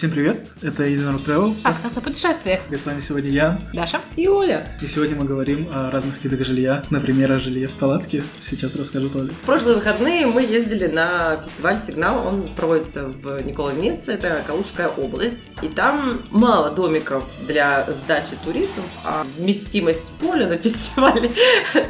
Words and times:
Всем 0.00 0.12
привет, 0.12 0.46
это 0.62 0.84
Единорог 0.84 1.20
Travel. 1.28 1.54
Подкаст 1.62 1.98
о 1.98 2.00
путешествиях. 2.00 2.60
И 2.70 2.76
с 2.76 2.86
вами 2.86 3.00
сегодня 3.00 3.28
я, 3.28 3.60
Даша. 3.74 4.00
И 4.16 4.26
Оля. 4.28 4.66
И 4.80 4.86
сегодня 4.86 5.14
мы 5.14 5.26
говорим 5.26 5.68
о 5.70 5.90
разных 5.90 6.24
видах 6.24 6.42
жилья. 6.46 6.82
Например, 6.88 7.30
о 7.32 7.38
жилье 7.38 7.68
в 7.68 7.76
палатке. 7.76 8.22
Сейчас 8.40 8.76
расскажет 8.76 9.14
Оля. 9.14 9.28
В 9.28 9.44
прошлые 9.44 9.76
выходные 9.76 10.24
мы 10.24 10.40
ездили 10.40 10.86
на 10.86 11.42
фестиваль 11.42 11.78
«Сигнал». 11.78 12.26
Он 12.26 12.48
проводится 12.48 13.08
в 13.08 13.46
Николаевнице, 13.46 14.12
это 14.12 14.42
Калужская 14.46 14.88
область. 14.88 15.50
И 15.60 15.68
там 15.68 16.22
мало 16.30 16.70
домиков 16.70 17.22
для 17.46 17.86
сдачи 17.92 18.36
туристов, 18.42 18.84
а 19.04 19.26
вместимость 19.36 20.12
поля 20.12 20.48
на 20.48 20.56
фестивале 20.56 21.30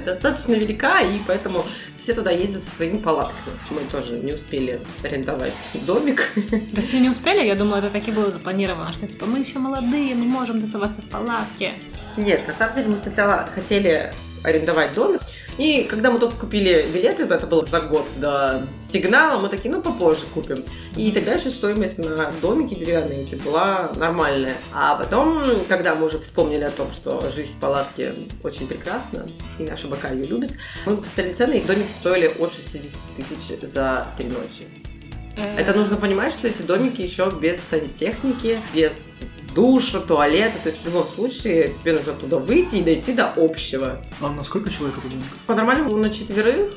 достаточно 0.04 0.54
велика, 0.54 1.00
и 1.00 1.20
поэтому 1.24 1.64
все 2.00 2.14
туда 2.14 2.32
ездят 2.32 2.62
со 2.62 2.74
своими 2.74 2.98
палатками. 2.98 3.56
Мы 3.70 3.82
тоже 3.92 4.18
не 4.18 4.32
успели 4.32 4.80
арендовать 5.04 5.54
домик. 5.86 6.32
Да 6.72 6.82
все 6.82 6.98
не 6.98 7.10
успели, 7.10 7.46
я 7.46 7.54
думала, 7.54 7.76
это 7.76 7.99
так 8.00 8.08
и 8.08 8.12
было 8.12 8.30
запланировано, 8.30 8.92
что 8.92 9.06
типа 9.06 9.26
мы 9.26 9.40
еще 9.40 9.58
молодые, 9.58 10.14
мы 10.14 10.24
можем 10.24 10.60
тусоваться 10.60 11.02
в 11.02 11.08
палатке. 11.08 11.74
Нет, 12.16 12.46
на 12.48 12.54
самом 12.54 12.74
деле 12.74 12.88
мы 12.88 12.96
сначала 12.96 13.48
хотели 13.54 14.12
арендовать 14.42 14.94
домик, 14.94 15.20
и 15.58 15.84
когда 15.84 16.10
мы 16.10 16.18
только 16.18 16.36
купили 16.36 16.88
билеты, 16.90 17.24
это 17.24 17.46
было 17.46 17.62
за 17.66 17.80
год 17.80 18.06
до 18.16 18.66
сигнала, 18.80 19.38
мы 19.38 19.50
такие, 19.50 19.70
ну, 19.70 19.82
попозже 19.82 20.24
купим. 20.32 20.64
И 20.96 21.12
тогда 21.12 21.34
еще 21.34 21.50
стоимость 21.50 21.98
на 21.98 22.32
домики 22.40 22.74
деревянные 22.74 23.22
эти 23.22 23.34
была 23.34 23.90
нормальная. 23.96 24.54
А 24.72 24.96
потом, 24.96 25.62
когда 25.68 25.94
мы 25.94 26.06
уже 26.06 26.18
вспомнили 26.18 26.64
о 26.64 26.70
том, 26.70 26.90
что 26.90 27.28
жизнь 27.28 27.54
в 27.54 27.60
палатке 27.60 28.14
очень 28.42 28.66
прекрасна, 28.66 29.26
и 29.58 29.64
наша 29.64 29.88
бока 29.88 30.08
ее 30.08 30.24
любит, 30.24 30.52
мы 30.86 30.96
посмотрели 30.96 31.34
цены, 31.34 31.58
и 31.58 31.62
домики 31.62 31.90
стоили 31.90 32.32
от 32.38 32.50
60 32.50 33.14
тысяч 33.14 33.60
за 33.60 34.08
три 34.16 34.28
ночи. 34.28 34.89
Это 35.36 35.74
нужно 35.74 35.96
понимать, 35.96 36.32
что 36.32 36.48
эти 36.48 36.62
домики 36.62 37.02
еще 37.02 37.30
без 37.30 37.60
сантехники, 37.60 38.60
без 38.74 39.20
душа, 39.54 40.00
туалета. 40.00 40.58
То 40.62 40.70
есть 40.70 40.82
в 40.82 40.86
любом 40.86 41.06
случае 41.08 41.74
тебе 41.82 41.94
нужно 41.94 42.12
оттуда 42.12 42.38
выйти 42.38 42.76
и 42.76 42.82
дойти 42.82 43.12
до 43.12 43.32
общего. 43.36 44.04
А 44.20 44.30
на 44.30 44.42
сколько 44.44 44.70
человек 44.70 44.98
это 44.98 45.08
домик? 45.08 45.24
По-нормальному 45.46 45.96
на 45.96 46.10
четверых. 46.10 46.72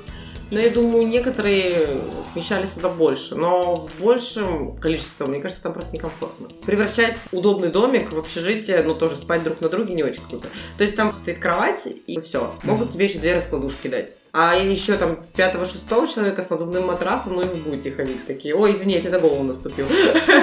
Но 0.52 0.60
я 0.60 0.70
думаю, 0.70 1.08
некоторые 1.08 2.00
вмещались 2.34 2.70
туда 2.70 2.90
больше. 2.90 3.34
Но 3.36 3.88
в 3.88 4.04
большем 4.04 4.78
количестве, 4.78 5.26
мне 5.26 5.40
кажется, 5.40 5.64
там 5.64 5.74
просто 5.74 5.92
некомфортно. 5.92 6.50
Превращать 6.66 7.18
удобный 7.32 7.70
домик 7.70 8.12
в 8.12 8.20
общежитие, 8.20 8.84
ну, 8.84 8.94
тоже 8.94 9.16
спать 9.16 9.44
друг 9.44 9.62
на 9.62 9.70
друге 9.70 9.96
не 9.96 10.04
очень 10.04 10.22
круто. 10.28 10.48
То 10.78 10.84
есть 10.84 10.96
там 10.96 11.12
стоит 11.12 11.40
кровать, 11.40 11.88
и 12.06 12.20
все. 12.22 12.54
Могут 12.64 12.92
тебе 12.92 13.06
еще 13.06 13.18
две 13.18 13.34
раскладушки 13.36 13.88
дать. 13.88 14.16
А 14.36 14.56
еще 14.56 14.98
там 14.98 15.20
пятого-шестого 15.36 16.08
человека 16.08 16.42
с 16.42 16.50
надувным 16.50 16.88
матрасом, 16.88 17.36
ну 17.36 17.42
и 17.44 17.46
вы 17.46 17.58
будете 17.58 17.92
ходить 17.92 18.26
такие. 18.26 18.56
Ой, 18.56 18.74
извини, 18.74 18.96
я 18.96 19.02
тебе 19.02 19.12
на 19.12 19.20
голову 19.20 19.44
наступил. 19.44 19.86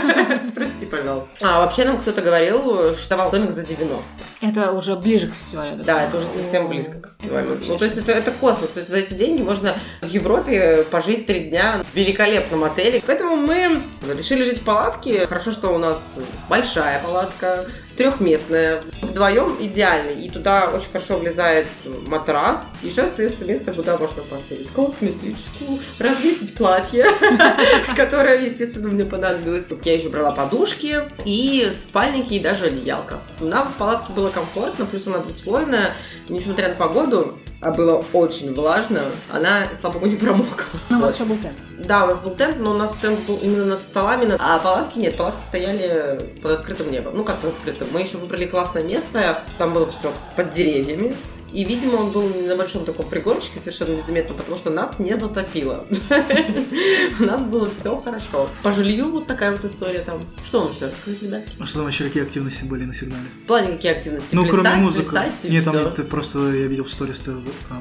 Прости, 0.54 0.86
пожалуйста. 0.86 1.28
А 1.40 1.58
вообще 1.58 1.84
нам 1.84 1.98
кто-то 1.98 2.22
говорил, 2.22 2.94
что 2.94 3.08
давал 3.08 3.32
домик 3.32 3.50
за 3.50 3.66
90. 3.66 4.04
Это 4.42 4.70
уже 4.70 4.94
ближе 4.94 5.26
к 5.28 5.34
фестивалю. 5.34 5.82
Да, 5.82 6.04
это 6.04 6.18
уже 6.18 6.26
совсем 6.26 6.68
близко 6.68 7.00
к 7.00 7.08
фестивалю. 7.08 7.58
Ну, 7.66 7.78
то 7.78 7.84
есть 7.84 7.96
это, 7.96 8.12
это 8.12 8.30
космос. 8.30 8.70
То 8.70 8.78
есть 8.78 8.92
за 8.92 8.98
эти 8.98 9.14
деньги 9.14 9.42
можно 9.42 9.74
в 10.02 10.06
Европе 10.06 10.86
пожить 10.88 11.26
три 11.26 11.48
дня 11.48 11.82
в 11.92 11.96
великолепном 11.96 12.62
отеле. 12.62 13.02
Поэтому 13.04 13.34
мы 13.34 13.82
решили 14.16 14.44
жить 14.44 14.58
в 14.58 14.64
палатке. 14.64 15.26
Хорошо, 15.26 15.50
что 15.50 15.74
у 15.74 15.78
нас 15.78 16.00
большая 16.48 17.02
палатка, 17.02 17.66
трехместная. 18.00 18.82
Вдвоем 19.02 19.56
идеально. 19.60 20.18
И 20.18 20.30
туда 20.30 20.70
очень 20.70 20.90
хорошо 20.90 21.18
влезает 21.18 21.68
матрас. 22.06 22.66
Еще 22.82 23.02
остается 23.02 23.44
место, 23.44 23.74
куда 23.74 23.98
можно 23.98 24.22
поставить 24.22 24.68
косметичку, 24.70 25.78
развесить 25.98 26.54
платье, 26.54 27.04
которое, 27.96 28.40
естественно, 28.40 28.88
мне 28.88 29.04
понадобилось. 29.04 29.66
Я 29.84 29.92
еще 29.92 30.08
брала 30.08 30.30
подушки 30.30 31.02
и 31.26 31.70
спальники, 31.70 32.34
и 32.34 32.40
даже 32.40 32.66
одеялка. 32.66 33.18
Нам 33.38 33.68
в 33.68 33.76
палатке 33.76 34.14
было 34.14 34.30
комфортно, 34.30 34.86
плюс 34.86 35.06
она 35.06 35.18
двухслойная. 35.18 35.90
Несмотря 36.30 36.68
на 36.68 36.76
погоду, 36.76 37.38
а 37.60 37.70
было 37.70 38.02
очень 38.12 38.54
влажно, 38.54 39.04
она, 39.30 39.68
слава 39.78 39.94
богу, 39.94 40.06
не 40.06 40.16
промокла. 40.16 40.80
Но 40.88 40.98
у 40.98 41.00
вас 41.02 41.14
еще 41.14 41.24
был 41.24 41.36
тент. 41.36 41.56
Да, 41.78 42.04
у 42.04 42.08
нас 42.08 42.20
был 42.20 42.34
тент, 42.34 42.58
но 42.58 42.70
у 42.70 42.74
нас 42.74 42.94
тент 43.00 43.20
был 43.26 43.38
именно 43.42 43.64
над 43.64 43.82
столами, 43.82 44.34
а 44.38 44.58
палатки 44.58 44.98
нет, 44.98 45.16
палатки 45.16 45.42
стояли 45.42 46.20
под 46.42 46.52
открытым 46.52 46.90
небом. 46.90 47.16
Ну, 47.16 47.24
как 47.24 47.40
под 47.40 47.54
открытым? 47.54 47.88
Мы 47.92 48.00
еще 48.00 48.16
выбрали 48.16 48.46
классное 48.46 48.82
место, 48.82 49.42
там 49.58 49.74
было 49.74 49.86
все 49.86 50.12
под 50.36 50.50
деревьями. 50.50 51.14
И, 51.52 51.64
видимо, 51.64 51.96
он 51.96 52.10
был 52.10 52.28
на 52.28 52.56
большом 52.56 52.84
таком 52.84 53.08
пригорочке, 53.08 53.58
совершенно 53.58 53.96
незаметно, 53.96 54.34
потому 54.34 54.56
что 54.56 54.70
нас 54.70 54.98
не 54.98 55.16
затопило. 55.16 55.86
У 57.20 57.24
нас 57.24 57.42
было 57.42 57.68
все 57.68 58.00
хорошо. 58.00 58.48
По 58.62 58.72
жилью 58.72 59.10
вот 59.10 59.26
такая 59.26 59.52
вот 59.52 59.64
история 59.64 60.00
там. 60.00 60.26
Что 60.44 60.62
вам 60.62 60.72
еще 60.72 60.86
рассказать, 60.86 61.22
ребят? 61.22 61.42
А 61.58 61.66
что 61.66 61.78
там 61.78 61.88
еще 61.88 62.04
какие 62.04 62.22
активности 62.22 62.64
были 62.64 62.84
на 62.84 62.94
сигнале? 62.94 63.24
В 63.44 63.46
плане 63.46 63.72
какие 63.72 63.92
активности? 63.92 64.34
Ну, 64.34 64.46
кроме 64.46 64.70
музыки. 64.76 65.48
Нет, 65.48 65.64
там 65.64 65.92
просто, 66.06 66.38
я 66.52 66.66
видел 66.66 66.84
в 66.84 66.90
сторис, 66.90 67.22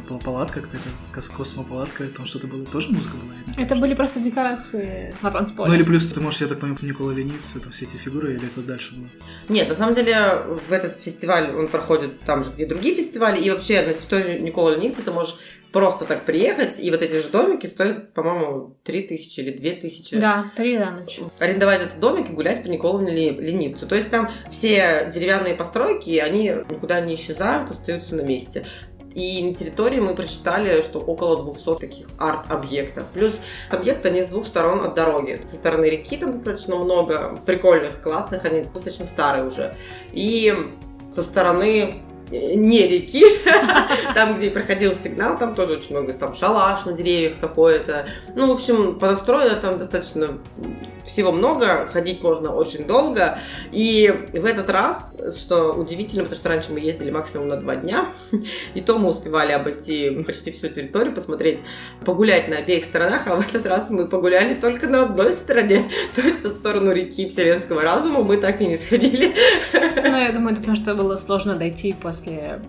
была 0.07 0.19
палатка 0.19 0.61
какая-то, 0.61 1.33
космопалатка, 1.35 2.05
там 2.07 2.25
что-то 2.25 2.47
было, 2.47 2.65
тоже 2.65 2.89
музыка 2.89 3.15
была? 3.15 3.63
Это 3.63 3.75
были 3.75 3.93
просто 3.93 4.19
декорации 4.19 5.13
на 5.21 5.31
танцполе. 5.31 5.69
Ну, 5.69 5.75
или 5.75 5.83
плюс, 5.83 6.07
ты 6.07 6.19
можешь, 6.19 6.41
я 6.41 6.47
так 6.47 6.59
понимаю, 6.59 6.79
Никола 6.81 7.13
Ленивец, 7.13 7.55
это 7.55 7.69
все 7.69 7.85
эти 7.85 7.95
фигуры, 7.95 8.35
или 8.35 8.45
это 8.45 8.61
дальше 8.61 8.95
было? 8.95 9.09
Нет, 9.49 9.69
на 9.69 9.75
самом 9.75 9.93
деле, 9.93 10.43
в 10.67 10.71
этот 10.71 10.95
фестиваль, 10.95 11.53
он 11.55 11.67
проходит 11.67 12.21
там 12.21 12.43
же, 12.43 12.51
где 12.51 12.65
другие 12.65 12.95
фестивали, 12.95 13.39
и 13.41 13.49
вообще 13.59 13.81
на 13.81 13.93
территории 13.93 14.39
Никола 14.39 14.75
Ленивца 14.75 15.03
ты 15.03 15.11
можешь 15.11 15.37
просто 15.71 16.05
так 16.05 16.23
приехать, 16.23 16.79
и 16.79 16.89
вот 16.89 17.01
эти 17.01 17.21
же 17.21 17.29
домики 17.29 17.67
стоят, 17.67 18.13
по-моему, 18.13 18.77
3 18.83 19.03
тысячи 19.03 19.41
или 19.41 19.51
2 19.51 19.81
тысячи. 19.81 20.17
Да, 20.17 20.51
3 20.55 20.77
за 20.77 20.91
ночь. 20.91 21.19
Арендовать 21.37 21.81
этот 21.81 21.99
домик 21.99 22.29
и 22.29 22.33
гулять 22.33 22.63
по 22.63 22.67
Николу 22.67 23.05
Ленивцу. 23.05 23.85
То 23.85 23.95
есть 23.95 24.09
там 24.09 24.31
все 24.49 25.11
деревянные 25.13 25.53
постройки, 25.53 26.17
они 26.17 26.55
никуда 26.69 27.01
не 27.01 27.13
исчезают, 27.13 27.69
остаются 27.69 28.15
на 28.15 28.21
месте. 28.21 28.65
И 29.13 29.43
на 29.43 29.53
территории 29.53 29.99
мы 29.99 30.15
прочитали, 30.15 30.81
что 30.81 30.99
около 30.99 31.43
200 31.43 31.79
таких 31.79 32.07
арт-объектов. 32.17 33.07
Плюс 33.13 33.39
объекты, 33.69 34.09
они 34.09 34.21
с 34.21 34.27
двух 34.27 34.45
сторон 34.45 34.81
от 34.85 34.95
дороги. 34.95 35.41
Со 35.45 35.55
стороны 35.55 35.85
реки 35.85 36.15
там 36.17 36.31
достаточно 36.31 36.75
много 36.75 37.39
прикольных, 37.45 38.01
классных, 38.01 38.45
они 38.45 38.61
достаточно 38.61 39.05
старые 39.05 39.45
уже. 39.45 39.75
И 40.13 40.53
со 41.11 41.23
стороны 41.23 42.03
не 42.29 42.87
реки, 42.87 43.23
там, 44.13 44.37
где 44.37 44.51
проходил 44.51 44.93
сигнал, 44.93 45.37
там 45.37 45.55
тоже 45.55 45.73
очень 45.73 45.91
много, 45.91 46.13
там 46.13 46.33
шалаш 46.33 46.85
на 46.85 46.93
деревьях 46.93 47.39
какой-то. 47.39 48.07
Ну, 48.35 48.47
в 48.47 48.51
общем, 48.51 48.99
понастроено 48.99 49.55
там 49.55 49.77
достаточно 49.77 50.39
всего 51.03 51.31
много, 51.31 51.87
ходить 51.91 52.21
можно 52.23 52.53
очень 52.53 52.85
долго. 52.85 53.39
И 53.71 54.27
в 54.33 54.45
этот 54.45 54.69
раз, 54.69 55.13
что 55.37 55.73
удивительно, 55.73 56.23
потому 56.23 56.39
что 56.39 56.49
раньше 56.49 56.71
мы 56.71 56.79
ездили 56.79 57.11
максимум 57.11 57.47
на 57.47 57.57
два 57.57 57.75
дня, 57.75 58.09
и 58.73 58.81
то 58.81 58.97
мы 58.97 59.09
успевали 59.09 59.51
обойти 59.51 60.23
почти 60.25 60.51
всю 60.51 60.69
территорию, 60.69 61.13
посмотреть, 61.13 61.61
погулять 62.05 62.47
на 62.47 62.57
обеих 62.57 62.83
сторонах, 62.83 63.27
а 63.27 63.35
в 63.35 63.41
этот 63.41 63.65
раз 63.65 63.89
мы 63.89 64.07
погуляли 64.07 64.53
только 64.53 64.87
на 64.87 65.03
одной 65.03 65.33
стороне, 65.33 65.89
то 66.15 66.21
есть 66.21 66.43
на 66.43 66.49
сторону 66.49 66.91
реки 66.91 67.27
Вселенского 67.27 67.81
разума 67.81 68.21
мы 68.21 68.37
так 68.37 68.61
и 68.61 68.65
не 68.65 68.77
сходили. 68.77 69.33
Ну, 69.73 70.17
я 70.17 70.31
думаю, 70.31 70.51
это 70.51 70.61
потому 70.61 70.77
что 70.77 70.95
было 70.95 71.15
сложно 71.15 71.55
дойти 71.55 71.93
после 71.93 72.18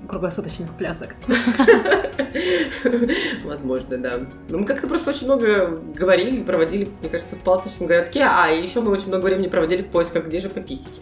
круглосуточных 0.08 0.76
плясок. 0.76 1.10
Возможно, 3.44 3.98
да. 3.98 4.20
Но 4.48 4.58
мы 4.58 4.64
как-то 4.64 4.86
просто 4.86 5.10
очень 5.10 5.26
много 5.26 5.80
говорили, 5.94 6.42
проводили, 6.42 6.88
мне 7.00 7.08
кажется, 7.08 7.36
в 7.36 7.40
палаточном 7.40 7.88
городке, 7.88 8.24
а, 8.24 8.48
еще 8.48 8.80
мы 8.80 8.92
очень 8.92 9.08
много 9.08 9.24
времени 9.24 9.48
проводили 9.48 9.82
в 9.82 9.88
поисках, 9.88 10.26
где 10.26 10.40
же 10.40 10.48
пописить. 10.48 11.00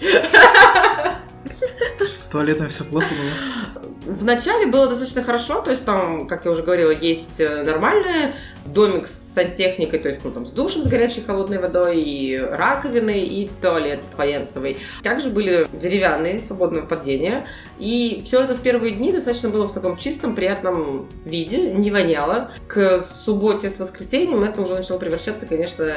С 2.00 2.26
туалетом 2.26 2.69
все 2.69 2.84
плохо 2.84 3.09
было? 3.09 3.58
Вначале 4.09 4.67
было 4.67 4.89
достаточно 4.89 5.23
хорошо, 5.23 5.61
то 5.61 5.71
есть 5.71 5.85
там, 5.85 6.27
как 6.27 6.47
я 6.47 6.51
уже 6.51 6.63
говорила, 6.63 6.91
есть 6.91 7.41
э, 7.41 7.63
нормальный 7.63 8.33
домик 8.65 9.07
с 9.07 9.35
сантехникой, 9.35 9.99
то 9.99 10.09
есть 10.09 10.25
ну, 10.25 10.31
там 10.31 10.47
с 10.47 10.51
душем, 10.51 10.83
с 10.83 10.87
горячей 10.87 11.21
холодной 11.21 11.59
водой, 11.59 12.01
и 12.01 12.39
раковины, 12.39 13.21
и 13.21 13.51
туалет 13.61 14.01
фаянсовый. 14.17 14.79
Также 15.03 15.28
были 15.28 15.66
деревянные, 15.75 16.39
свободного 16.39 16.87
падения. 16.87 17.47
И 17.78 18.22
все 18.25 18.43
это 18.43 18.55
в 18.55 18.63
первые 18.63 18.95
дни 18.95 19.13
достаточно 19.13 19.51
было 19.51 19.69
в 19.69 19.72
таком 19.72 19.99
чистом, 19.99 20.34
приятном 20.34 21.07
виде, 21.27 21.71
не 21.71 21.91
воняло. 21.91 22.51
К 22.66 23.03
субботе 23.03 23.69
с 23.69 23.78
воскресеньем 23.78 24.43
это 24.43 24.63
уже 24.63 24.75
начало 24.75 24.97
превращаться, 24.97 25.45
конечно, 25.45 25.95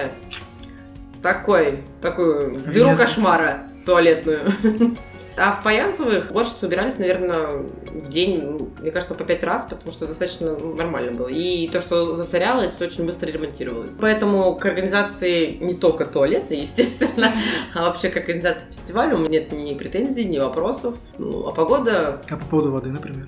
такой, 1.21 1.79
такую 2.01 2.57
дыру 2.57 2.97
кошмара 2.97 3.69
туалетную. 3.85 4.41
А 5.37 5.53
в 5.53 5.63
фаянсовых 5.63 6.31
уборщицы 6.31 6.65
убирались, 6.67 6.97
наверное, 6.97 7.47
в 7.47 8.09
день, 8.09 8.71
мне 8.79 8.91
кажется, 8.91 9.15
по 9.15 9.23
пять 9.23 9.43
раз, 9.43 9.65
потому 9.69 9.91
что 9.91 10.05
достаточно 10.05 10.57
нормально 10.57 11.13
было. 11.13 11.27
И 11.27 11.67
то, 11.69 11.81
что 11.81 12.15
засорялось, 12.15 12.81
очень 12.81 13.05
быстро 13.05 13.27
ремонтировалось. 13.27 13.95
Поэтому 13.99 14.55
к 14.55 14.65
организации 14.65 15.57
не 15.61 15.73
только 15.73 16.05
туалета, 16.05 16.53
естественно, 16.53 17.31
а 17.73 17.83
вообще 17.83 18.09
к 18.09 18.17
организации 18.17 18.67
фестиваля 18.67 19.15
у 19.15 19.19
меня 19.19 19.39
нет 19.39 19.51
ни 19.51 19.73
претензий, 19.73 20.25
ни 20.25 20.37
вопросов. 20.37 20.97
Ну, 21.17 21.47
а 21.47 21.51
погода... 21.51 22.21
А 22.29 22.37
по 22.37 22.45
поводу 22.45 22.71
воды, 22.71 22.89
например? 22.89 23.27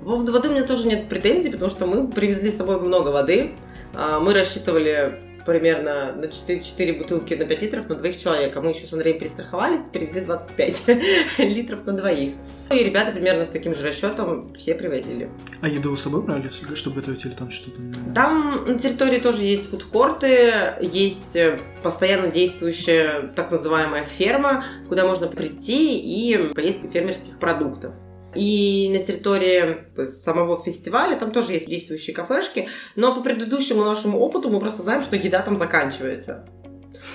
По 0.00 0.12
поводу 0.12 0.32
воды 0.32 0.48
у 0.48 0.52
меня 0.52 0.64
тоже 0.64 0.88
нет 0.88 1.08
претензий, 1.08 1.50
потому 1.50 1.68
что 1.68 1.86
мы 1.86 2.08
привезли 2.08 2.50
с 2.50 2.56
собой 2.56 2.80
много 2.80 3.08
воды. 3.08 3.52
А, 3.94 4.18
мы 4.20 4.32
рассчитывали 4.32 5.29
примерно 5.50 6.12
на 6.14 6.28
4, 6.28 6.62
4 6.62 6.92
бутылки 6.92 7.34
на 7.34 7.44
5 7.44 7.62
литров 7.62 7.88
на 7.88 7.96
двоих 7.96 8.16
человек. 8.16 8.56
А 8.56 8.60
мы 8.60 8.70
еще 8.70 8.86
с 8.86 8.92
Андреем 8.92 9.18
перестраховались, 9.18 9.88
перевезли 9.88 10.20
25 10.20 10.84
литров 11.38 11.84
на 11.86 11.92
двоих. 11.92 12.34
Ну 12.70 12.76
и 12.76 12.84
ребята 12.84 13.10
примерно 13.10 13.44
с 13.44 13.48
таким 13.48 13.74
же 13.74 13.82
расчетом 13.82 14.54
все 14.54 14.76
привозили. 14.76 15.28
А 15.60 15.68
еду 15.68 15.90
вы 15.90 15.96
с 15.96 16.02
собой 16.02 16.22
брали, 16.22 16.50
чтобы 16.74 17.00
готовить 17.00 17.24
или 17.24 17.34
там 17.34 17.50
что-то? 17.50 17.78
Там 18.14 18.64
на 18.64 18.78
территории 18.78 19.18
тоже 19.18 19.42
есть 19.42 19.70
фудкорты, 19.70 20.74
есть 20.80 21.34
э, 21.34 21.58
постоянно 21.82 22.28
действующая 22.28 23.32
так 23.34 23.50
называемая 23.50 24.04
ферма, 24.04 24.64
куда 24.88 25.04
можно 25.04 25.26
прийти 25.26 25.98
и 25.98 26.52
поесть 26.54 26.78
фермерских 26.92 27.40
продуктов. 27.40 27.94
И 28.34 28.88
на 28.90 29.02
территории 29.02 30.06
самого 30.06 30.62
фестиваля 30.62 31.16
там 31.16 31.32
тоже 31.32 31.52
есть 31.52 31.66
действующие 31.66 32.14
кафешки, 32.14 32.68
но 32.94 33.14
по 33.14 33.22
предыдущему 33.22 33.84
нашему 33.84 34.20
опыту 34.20 34.50
мы 34.50 34.60
просто 34.60 34.82
знаем, 34.82 35.02
что 35.02 35.16
еда 35.16 35.42
там 35.42 35.56
заканчивается. 35.56 36.46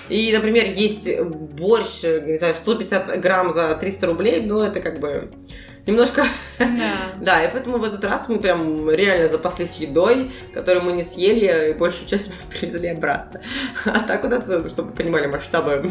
И, 0.08 0.32
например, 0.32 0.66
есть 0.66 1.08
борщ, 1.20 2.02
не 2.02 2.38
знаю, 2.38 2.54
150 2.54 3.20
грамм 3.20 3.52
за 3.52 3.74
300 3.74 4.06
рублей, 4.06 4.42
ну 4.42 4.60
это 4.60 4.80
как 4.80 5.00
бы 5.00 5.32
немножко... 5.86 6.24
Да. 6.58 7.12
да, 7.20 7.44
и 7.44 7.50
поэтому 7.50 7.78
в 7.78 7.84
этот 7.84 8.04
раз 8.04 8.28
мы 8.28 8.38
прям 8.38 8.90
реально 8.90 9.28
запаслись 9.28 9.76
едой, 9.76 10.32
которую 10.54 10.84
мы 10.84 10.92
не 10.92 11.04
съели, 11.04 11.70
и 11.70 11.72
большую 11.74 12.08
часть 12.08 12.28
мы 12.28 12.32
привезли 12.58 12.88
обратно. 12.88 13.40
А 13.84 14.00
так 14.00 14.24
у 14.24 14.28
нас, 14.28 14.44
чтобы 14.44 14.90
вы 14.90 14.94
понимали 14.94 15.26
масштабы 15.26 15.90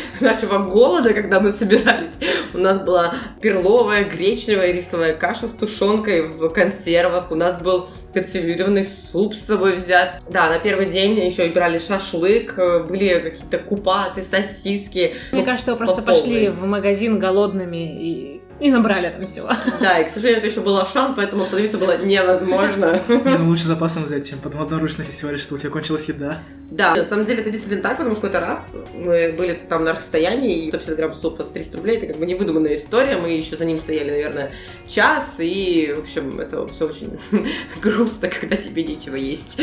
нашего 0.20 0.58
голода, 0.58 1.14
когда 1.14 1.40
мы 1.40 1.52
собирались, 1.52 2.14
у 2.54 2.58
нас 2.58 2.78
была 2.78 3.14
перловая, 3.40 4.04
гречневая 4.04 4.72
рисовая 4.72 5.14
каша 5.14 5.48
с 5.48 5.52
тушенкой 5.52 6.28
в 6.28 6.48
консервах, 6.50 7.30
у 7.30 7.34
нас 7.34 7.60
был 7.60 7.88
консервированный 8.12 8.84
суп 8.84 9.34
с 9.34 9.42
собой 9.42 9.76
взят. 9.76 10.20
Да, 10.28 10.48
на 10.50 10.58
первый 10.58 10.86
день 10.86 11.18
еще 11.18 11.46
и 11.46 11.52
брали 11.52 11.78
шашлык, 11.78 12.56
были 12.88 13.20
какие-то 13.20 13.58
купаты, 13.58 14.22
сосиски. 14.22 15.14
Мне 15.32 15.44
кажется, 15.44 15.72
вы 15.72 15.78
просто 15.78 16.02
пошли 16.02 16.48
в 16.48 16.64
магазин 16.64 17.18
голодными 17.18 17.76
и 17.76 18.39
и 18.60 18.70
набрали 18.70 19.10
там 19.10 19.26
всего. 19.26 19.48
Да, 19.80 19.98
и, 19.98 20.06
к 20.06 20.10
сожалению, 20.10 20.38
это 20.38 20.48
еще 20.48 20.60
был 20.60 20.78
Ашан, 20.78 21.14
поэтому 21.14 21.42
остановиться 21.42 21.78
было 21.78 21.96
невозможно. 21.98 23.00
Не, 23.08 23.38
ну 23.38 23.48
лучше 23.48 23.64
запасом 23.64 24.04
взять, 24.04 24.28
чем 24.28 24.38
потом 24.38 24.60
обнаружить 24.60 24.98
на 24.98 25.04
фестивале, 25.04 25.38
что 25.38 25.54
у 25.54 25.58
тебя 25.58 25.70
кончилась 25.70 26.04
еда. 26.06 26.38
Да, 26.70 26.94
на 26.94 27.04
самом 27.04 27.24
деле 27.24 27.40
это 27.40 27.50
действительно 27.50 27.82
так, 27.82 27.96
потому 27.96 28.14
что 28.14 28.28
какой-то 28.28 28.46
раз 28.46 28.70
мы 28.94 29.32
были 29.36 29.54
там 29.68 29.84
на 29.84 29.92
расстоянии, 29.92 30.66
и 30.66 30.68
150 30.68 30.96
грамм 30.96 31.14
супа 31.14 31.42
за 31.42 31.50
300 31.50 31.76
рублей, 31.78 31.96
это 31.96 32.06
как 32.08 32.16
бы 32.18 32.26
невыдуманная 32.26 32.74
история, 32.74 33.16
мы 33.16 33.30
еще 33.30 33.56
за 33.56 33.64
ним 33.64 33.78
стояли, 33.78 34.10
наверное, 34.10 34.52
час, 34.86 35.36
и, 35.38 35.92
в 35.96 36.00
общем, 36.00 36.38
это 36.38 36.66
все 36.68 36.86
очень 36.86 37.18
грустно, 37.82 38.28
когда 38.28 38.56
тебе 38.56 38.84
нечего 38.84 39.16
есть. 39.16 39.60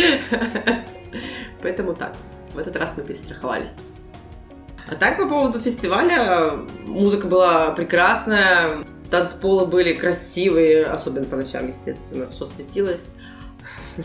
Поэтому 1.61 1.93
так, 1.93 2.15
в 2.53 2.57
этот 2.57 2.75
раз 2.75 2.93
мы 2.97 3.03
перестраховались. 3.03 3.75
А 4.87 4.95
так, 4.95 5.17
по 5.17 5.27
поводу 5.27 5.59
фестиваля, 5.59 6.53
музыка 6.85 7.27
была 7.27 7.71
прекрасная, 7.71 8.85
танцполы 9.11 9.65
были 9.65 9.93
красивые, 9.93 10.85
особенно 10.85 11.25
по 11.25 11.35
ночам, 11.35 11.67
естественно, 11.67 12.27
все 12.29 12.45
светилось. 12.45 13.13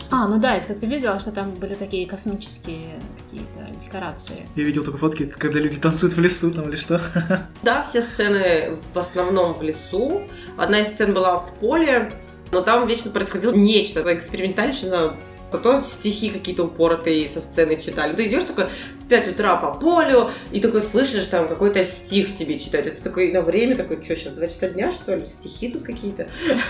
А, 0.09 0.27
ну 0.27 0.39
да, 0.39 0.55
я, 0.55 0.61
кстати, 0.61 0.85
видела, 0.85 1.19
что 1.19 1.31
там 1.31 1.53
были 1.53 1.75
такие 1.75 2.07
космические 2.07 2.99
какие-то 3.17 3.73
декорации. 3.81 4.47
Я 4.55 4.63
видел 4.63 4.83
только 4.83 4.97
фотки, 4.97 5.25
когда 5.25 5.59
люди 5.59 5.79
танцуют 5.79 6.15
в 6.15 6.19
лесу 6.19 6.51
там 6.51 6.67
или 6.67 6.75
что. 6.75 6.99
Да, 7.61 7.83
все 7.83 8.01
сцены 8.01 8.77
в 8.93 8.99
основном 8.99 9.53
в 9.53 9.61
лесу. 9.61 10.23
Одна 10.57 10.79
из 10.79 10.87
сцен 10.87 11.13
была 11.13 11.37
в 11.37 11.53
поле, 11.55 12.11
но 12.51 12.61
там 12.61 12.87
вечно 12.87 13.11
происходило 13.11 13.53
нечто, 13.53 14.01
экспериментальщина 14.13 15.15
то 15.57 15.81
стихи 15.81 16.29
какие-то 16.29 16.63
упоротые 16.65 17.27
со 17.27 17.41
сцены 17.41 17.79
читали. 17.79 18.13
Ты 18.15 18.27
идешь 18.27 18.43
такой 18.43 18.65
в 18.97 19.07
5 19.07 19.29
утра 19.29 19.55
по 19.57 19.73
полю, 19.73 20.31
и 20.51 20.59
такой 20.59 20.81
слышишь 20.81 21.25
там 21.25 21.47
какой-то 21.47 21.83
стих 21.83 22.35
тебе 22.35 22.59
читать. 22.59 22.87
Это 22.87 23.01
такой 23.01 23.31
на 23.31 23.41
время 23.41 23.75
такой, 23.75 24.01
что 24.03 24.15
сейчас, 24.15 24.33
2 24.33 24.47
часа 24.47 24.69
дня, 24.69 24.91
что 24.91 25.15
ли? 25.15 25.25
Стихи 25.25 25.69
тут 25.69 25.83
какие-то. 25.83 26.27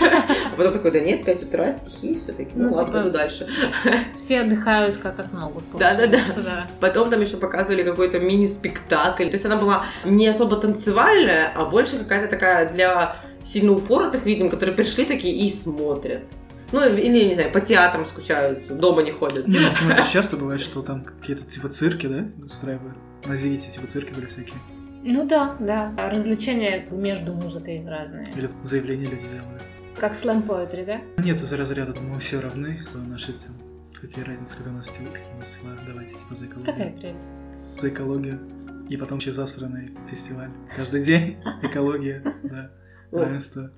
А 0.54 0.56
потом 0.56 0.72
такой, 0.72 0.90
да 0.92 1.00
нет, 1.00 1.24
5 1.24 1.42
утра, 1.44 1.70
стихи 1.72 2.14
все-таки. 2.14 2.52
Ну, 2.54 2.68
ну 2.68 2.74
ладно, 2.74 2.86
типа, 2.86 2.92
пойду 2.92 3.10
дальше. 3.10 3.48
Все 4.16 4.40
отдыхают 4.40 4.96
как, 4.98 5.16
как 5.16 5.32
могут. 5.32 5.64
Да-да-да. 5.78 6.66
Потом 6.80 7.10
там 7.10 7.20
еще 7.20 7.36
показывали 7.36 7.82
какой-то 7.82 8.20
мини-спектакль. 8.20 9.26
То 9.26 9.32
есть 9.32 9.44
она 9.44 9.56
была 9.56 9.86
не 10.04 10.26
особо 10.26 10.56
танцевальная, 10.56 11.52
а 11.54 11.64
больше 11.64 11.98
какая-то 11.98 12.28
такая 12.28 12.70
для 12.72 13.16
сильно 13.44 13.72
упоротых, 13.72 14.24
видим, 14.24 14.48
которые 14.48 14.74
пришли 14.74 15.04
такие 15.04 15.34
и 15.34 15.50
смотрят. 15.50 16.22
Ну, 16.72 16.86
или, 16.86 17.28
не 17.28 17.34
знаю, 17.34 17.52
по 17.52 17.60
театрам 17.60 18.04
скучают, 18.04 18.66
дома 18.68 19.02
не 19.02 19.12
ходят. 19.12 19.46
Не, 19.46 19.60
ну, 19.82 19.90
это 19.90 20.08
часто 20.10 20.36
бывает, 20.36 20.60
что 20.60 20.82
там 20.82 21.04
какие-то 21.04 21.44
типа 21.44 21.68
цирки, 21.68 22.06
да, 22.06 22.26
устраивают? 22.42 22.96
На 23.26 23.36
Зените 23.36 23.70
типа 23.70 23.86
цирки 23.86 24.12
были 24.12 24.26
всякие. 24.26 24.56
Ну 25.02 25.26
да, 25.28 25.56
да. 25.60 25.94
Развлечения 26.10 26.86
между 26.90 27.34
музыкой 27.34 27.86
разные. 27.86 28.30
Или 28.34 28.50
заявления 28.62 29.04
люди 29.04 29.26
делают. 29.30 29.62
Как 29.98 30.14
слэм 30.14 30.42
поэтри, 30.42 30.84
да? 30.84 31.00
Нет, 31.22 31.40
из 31.40 31.52
разряда 31.52 31.98
мы 32.00 32.18
все 32.18 32.40
равны, 32.40 32.84
наши 32.94 33.32
там, 33.32 33.54
какие 34.00 34.24
разницы, 34.24 34.56
когда 34.56 34.70
у 34.70 34.74
нас 34.74 34.88
какие 34.88 35.06
у 35.34 35.38
нас 35.38 35.52
слова, 35.52 35.76
давайте 35.86 36.14
типа 36.14 36.34
за 36.34 36.46
экологию. 36.46 36.74
Какая 36.74 36.92
прелесть. 36.92 37.34
За 37.78 37.88
экологию. 37.88 38.40
И 38.88 38.96
потом 38.96 39.18
еще 39.18 39.32
засранный 39.32 39.92
фестиваль. 40.08 40.50
Каждый 40.74 41.04
день 41.04 41.36
экология, 41.62 42.22
да, 42.42 42.70
равенство. 43.12 43.70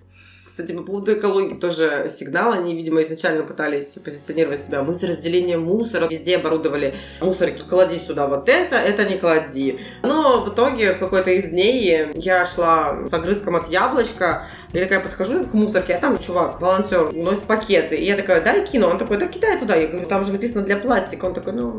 Кстати, 0.57 0.73
по 0.73 0.83
поводу 0.83 1.13
экологии 1.13 1.53
тоже 1.53 2.09
сигнал. 2.09 2.53
Они, 2.53 2.75
видимо, 2.75 3.03
изначально 3.03 3.43
пытались 3.43 3.89
позиционировать 4.03 4.65
себя. 4.65 4.83
Мы 4.83 4.95
с 4.95 5.03
разделением 5.03 5.61
мусора 5.61 6.09
везде 6.09 6.39
оборудовали 6.39 6.95
мусорки. 7.21 7.63
Клади 7.69 7.99
сюда 7.99 8.27
вот 8.27 8.49
это, 8.49 8.77
это 8.77 9.05
не 9.05 9.19
клади. 9.19 9.81
Но 10.03 10.43
в 10.43 10.49
итоге 10.49 10.95
в 10.95 10.99
какой-то 10.99 11.31
из 11.31 11.51
дней 11.51 12.09
я 12.15 12.47
шла 12.47 13.07
с 13.07 13.13
огрызком 13.13 13.57
от 13.57 13.69
яблочка. 13.69 14.47
Я 14.73 14.85
такая 14.85 15.01
подхожу 15.01 15.45
к 15.45 15.53
мусорке, 15.53 15.93
а 15.93 15.99
там 15.99 16.17
чувак, 16.17 16.59
волонтер, 16.59 17.13
носит 17.13 17.43
пакеты. 17.43 17.97
И 17.97 18.07
я 18.07 18.17
такая, 18.17 18.41
дай 18.41 18.67
кину. 18.67 18.89
Он 18.89 18.97
такой, 18.97 19.19
да 19.19 19.27
кидай 19.27 19.59
туда. 19.61 19.77
Я 19.77 19.89
говорю, 19.89 20.09
там 20.09 20.25
же 20.25 20.33
написано 20.33 20.63
для 20.63 20.79
пластика. 20.79 21.27
Он 21.27 21.35
такой, 21.35 21.53
ну... 21.53 21.79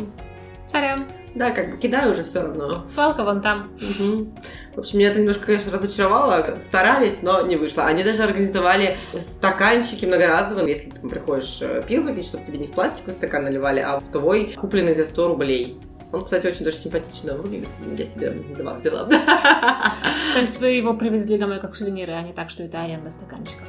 Сорян. 0.72 1.00
Да, 1.36 1.52
как 1.52 1.72
бы 1.72 1.78
кидаю 1.78 2.12
уже 2.12 2.24
все 2.24 2.42
равно. 2.42 2.84
Свалка 2.86 3.24
вон 3.24 3.42
там. 3.42 3.72
Угу. 3.76 4.34
В 4.76 4.80
общем, 4.80 5.00
меня 5.00 5.10
это 5.10 5.20
немножко, 5.20 5.46
конечно, 5.46 5.72
разочаровало. 5.72 6.60
Старались, 6.60 7.22
но 7.22 7.42
не 7.42 7.56
вышло. 7.56 7.84
Они 7.84 8.04
даже 8.04 8.24
организовали 8.24 8.98
стаканчики 9.14 10.06
многоразовые. 10.06 10.68
Если 10.68 10.90
ты 10.90 11.08
приходишь 11.08 11.60
э, 11.62 11.84
пиво 11.88 12.08
попить, 12.08 12.26
чтобы 12.26 12.46
тебе 12.46 12.58
не 12.58 12.68
в 12.68 12.72
пластиковый 12.72 13.14
стакан 13.14 13.44
наливали, 13.44 13.80
а 13.80 14.00
в 14.00 14.08
твой, 14.10 14.54
купленный 14.56 14.96
за 14.96 15.06
100 15.06 15.28
рублей. 15.28 15.80
Он, 16.12 16.24
кстати, 16.24 16.48
очень 16.48 16.64
даже 16.64 16.78
симпатично 16.78 17.34
выглядит. 17.34 17.68
Я 17.98 18.06
себе 18.06 18.32
два 18.58 18.76
взяла. 18.76 19.06
То 20.34 20.40
есть 20.40 20.60
вы 20.60 20.70
его 20.70 20.94
привезли 20.94 21.38
домой 21.38 21.60
как 21.60 21.76
сувениры, 21.76 22.14
а 22.14 22.22
не 22.22 22.34
так, 22.34 22.50
что 22.50 22.64
это 22.64 22.82
аренда 22.82 23.12
стаканчиков? 23.12 23.68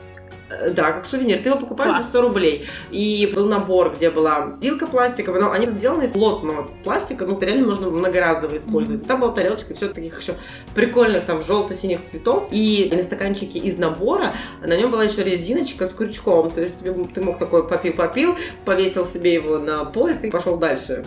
Э, 0.51 0.71
да, 0.71 0.93
как 0.93 1.07
сувенир. 1.07 1.39
Ты 1.39 1.51
его 1.51 1.59
покупаешь 1.59 1.93
Класс. 1.93 2.05
за 2.05 2.11
100 2.11 2.23
рублей. 2.23 2.67
И 2.91 3.31
был 3.35 3.47
набор, 3.47 3.95
где 3.95 4.11
была 4.11 4.57
вилка 4.61 4.87
пластиковая, 4.87 5.41
но 5.41 5.53
они 5.53 5.67
сделаны 5.67 6.05
из 6.05 6.11
плотного 6.11 6.69
пластика, 6.85 7.27
ну, 7.27 7.39
реально 7.39 7.67
можно 7.67 7.89
многоразово 7.91 8.57
использовать. 8.57 9.03
Mm-hmm. 9.03 9.07
Там 9.07 9.21
была 9.21 9.33
тарелочка, 9.33 9.75
все 9.75 9.89
таких 9.89 10.21
еще 10.21 10.35
прикольных, 10.75 11.25
там, 11.25 11.41
желто-синих 11.41 12.05
цветов. 12.05 12.49
И 12.51 12.91
на 12.93 13.03
стаканчике 13.03 13.59
из 13.59 13.79
набора 13.79 14.35
на 14.63 14.77
нем 14.77 14.91
была 14.91 15.05
еще 15.05 15.23
резиночка 15.23 15.87
с 15.87 15.93
крючком. 15.93 16.51
То 16.51 16.61
есть 16.61 16.79
тебе, 16.79 16.93
ты 17.05 17.21
мог 17.21 17.39
такой 17.39 17.67
попил-попил, 17.67 18.37
повесил 18.65 19.05
себе 19.05 19.35
его 19.35 19.59
на 19.59 19.85
пояс 19.85 20.25
и 20.25 20.31
пошел 20.31 20.57
дальше. 20.57 21.05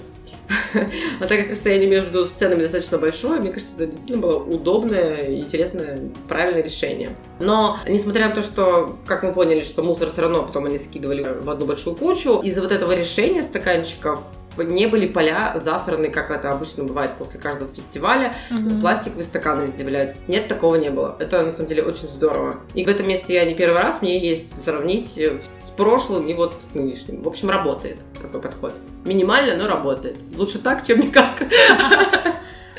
А 1.20 1.26
так 1.26 1.42
как 1.42 1.52
расстояние 1.52 1.90
между 1.90 2.26
сценами 2.26 2.62
достаточно 2.62 2.98
большое, 2.98 3.40
мне 3.40 3.52
кажется, 3.52 3.76
это 3.76 3.88
действительно 3.88 4.22
было 4.22 4.44
удобное, 4.44 5.36
интересное, 5.36 6.00
правильное 6.28 6.64
решение. 6.64 7.10
Но, 7.40 7.78
несмотря 7.88 8.30
на 8.30 8.36
то, 8.36 8.42
что, 8.42 8.98
как 9.06 9.24
мы 9.24 9.34
поняли, 9.34 9.62
что 9.62 9.84
мусор 9.84 10.10
все 10.10 10.22
равно 10.22 10.44
потом 10.44 10.66
они 10.66 10.78
скидывали 10.78 11.40
в 11.42 11.50
одну 11.50 11.66
большую 11.66 11.96
кучу, 11.96 12.42
из-за 12.42 12.62
вот 12.62 12.72
этого 12.72 12.94
решения 12.94 13.44
стаканчиков 13.44 14.20
не 14.58 14.86
были 14.88 15.08
поля 15.08 15.54
засраны, 15.64 16.10
как 16.10 16.30
это 16.30 16.52
обычно 16.52 16.84
бывает 16.84 17.12
после 17.18 17.40
каждого 17.40 17.72
фестиваля. 17.74 18.34
Угу. 18.50 18.82
Пластиковые 18.82 19.24
стаканы 19.24 19.64
везде 19.64 19.84
валяются. 19.84 20.18
Нет, 20.28 20.48
такого 20.48 20.76
не 20.76 20.90
было. 20.90 21.16
Это, 21.20 21.42
на 21.44 21.52
самом 21.52 21.70
деле, 21.70 21.84
очень 21.84 22.10
здорово. 22.10 22.58
И 22.74 22.84
в 22.84 22.88
этом 22.90 23.08
месте 23.08 23.34
я 23.34 23.46
не 23.46 23.56
первый 23.56 23.82
раз, 23.82 24.02
мне 24.02 24.18
есть 24.18 24.64
сравнить 24.64 25.18
с 25.18 25.70
прошлым 25.78 26.28
и 26.28 26.34
вот 26.34 26.56
с 26.60 26.74
нынешним. 26.76 27.22
В 27.22 27.28
общем, 27.28 27.50
работает 27.50 27.98
такой 28.22 28.42
подход. 28.42 28.74
Минимально, 29.06 29.56
но 29.56 29.68
работает. 29.68 30.18
Лучше 30.36 30.60
так, 30.60 30.86
чем 30.86 31.00
никак. 31.00 31.44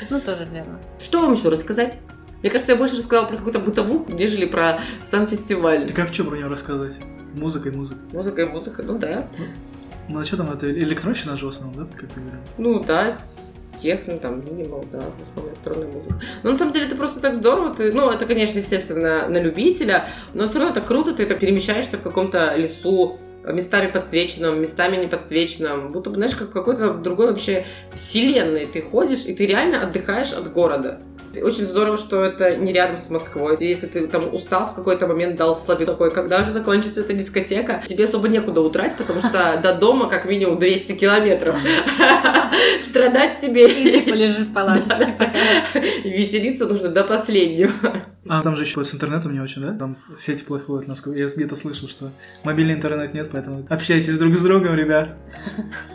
Ну, 0.09 0.19
тоже 0.19 0.45
верно. 0.51 0.79
Что 1.01 1.21
вам 1.21 1.33
еще 1.33 1.47
рассказать? 1.49 1.97
Мне 2.41 2.51
кажется, 2.51 2.73
я 2.73 2.77
больше 2.77 2.97
рассказала 2.97 3.25
про 3.25 3.37
какую-то 3.37 3.59
бытовуху, 3.59 4.11
нежели 4.11 4.45
про 4.45 4.81
сам 5.09 5.27
фестиваль. 5.27 5.87
Так 5.87 5.97
а 5.99 6.05
в 6.05 6.11
чем 6.11 6.27
про 6.27 6.35
него 6.35 6.49
рассказать? 6.49 6.99
Музыка 7.35 7.69
и 7.69 7.71
музыка. 7.71 8.01
Музыка 8.11 8.41
и 8.41 8.45
музыка, 8.45 8.83
ну 8.83 8.99
да. 8.99 9.27
Ну 10.09 10.19
а 10.19 10.25
что 10.25 10.37
там, 10.37 10.51
это 10.51 10.69
электронщина 10.69 11.37
же 11.37 11.45
в 11.45 11.49
основном, 11.49 11.85
да, 11.85 11.97
как 11.97 12.11
ты 12.11 12.19
говорил? 12.19 12.41
Ну 12.57 12.83
да, 12.83 13.17
техно, 13.81 14.17
там, 14.17 14.45
минимал, 14.45 14.83
да, 14.91 14.99
в 14.99 15.21
основном 15.21 15.53
электронная 15.53 15.87
музыка. 15.87 16.19
Но 16.43 16.51
на 16.51 16.57
самом 16.57 16.73
деле 16.73 16.87
это 16.87 16.95
просто 16.95 17.19
так 17.21 17.35
здорово, 17.35 17.73
ты, 17.73 17.91
ну, 17.93 18.09
это, 18.09 18.25
конечно, 18.25 18.59
естественно, 18.59 19.27
на 19.29 19.37
любителя, 19.37 20.07
но 20.33 20.45
все 20.45 20.59
равно 20.59 20.73
это 20.73 20.85
круто, 20.85 21.13
ты 21.13 21.25
так 21.25 21.39
перемещаешься 21.39 21.97
в 21.97 22.01
каком-то 22.01 22.55
лесу, 22.55 23.19
местами 23.45 23.91
подсвеченном, 23.91 24.61
местами 24.61 24.97
не 24.97 25.07
подсвеченном. 25.07 25.91
Будто 25.91 26.09
бы, 26.09 26.15
знаешь, 26.15 26.35
как 26.35 26.49
в 26.49 26.53
какой-то 26.53 26.93
другой 26.93 27.27
вообще 27.27 27.65
вселенной 27.93 28.65
ты 28.65 28.81
ходишь, 28.81 29.25
и 29.25 29.33
ты 29.33 29.45
реально 29.45 29.83
отдыхаешь 29.83 30.33
от 30.33 30.51
города. 30.51 30.99
Очень 31.41 31.65
здорово, 31.65 31.97
что 31.97 32.23
это 32.23 32.57
не 32.57 32.71
рядом 32.71 32.97
с 32.97 33.09
Москвой. 33.09 33.57
Если 33.59 33.87
ты 33.87 34.07
там 34.07 34.33
устал 34.33 34.67
в 34.67 34.75
какой-то 34.75 35.07
момент, 35.07 35.35
дал 35.35 35.55
слабину 35.55 35.93
такой, 35.93 36.11
когда 36.11 36.43
же 36.43 36.51
закончится 36.51 37.01
эта 37.01 37.13
дискотека, 37.13 37.83
тебе 37.87 38.03
особо 38.03 38.27
некуда 38.27 38.61
утрать, 38.61 38.95
потому 38.97 39.19
что 39.19 39.59
до 39.61 39.73
дома 39.73 40.09
как 40.09 40.25
минимум 40.25 40.59
200 40.59 40.93
километров. 40.93 41.55
Страдать 42.81 43.39
тебе. 43.41 43.67
Иди 43.67 44.09
полежи 44.09 44.43
в 44.43 44.53
палаточке 44.53 45.07
пока. 45.17 45.31
Веселиться 46.03 46.65
нужно 46.67 46.89
до 46.89 47.03
последнего. 47.03 47.71
А 48.27 48.41
там 48.41 48.55
же 48.55 48.63
еще 48.63 48.83
с 48.83 48.93
интернетом 48.93 49.33
не 49.33 49.39
очень, 49.41 49.61
да? 49.61 49.73
Там 49.77 49.97
сеть 50.17 50.45
плохо 50.45 50.65
ходит, 50.65 50.87
насколько 50.87 51.19
я 51.19 51.27
где-то 51.27 51.55
слышал, 51.55 51.87
что 51.89 52.09
мобильный 52.43 52.73
интернет 52.75 53.13
нет, 53.13 53.29
поэтому 53.31 53.65
общайтесь 53.69 54.17
друг 54.17 54.35
с 54.37 54.41
другом, 54.43 54.75
ребят. 54.75 55.17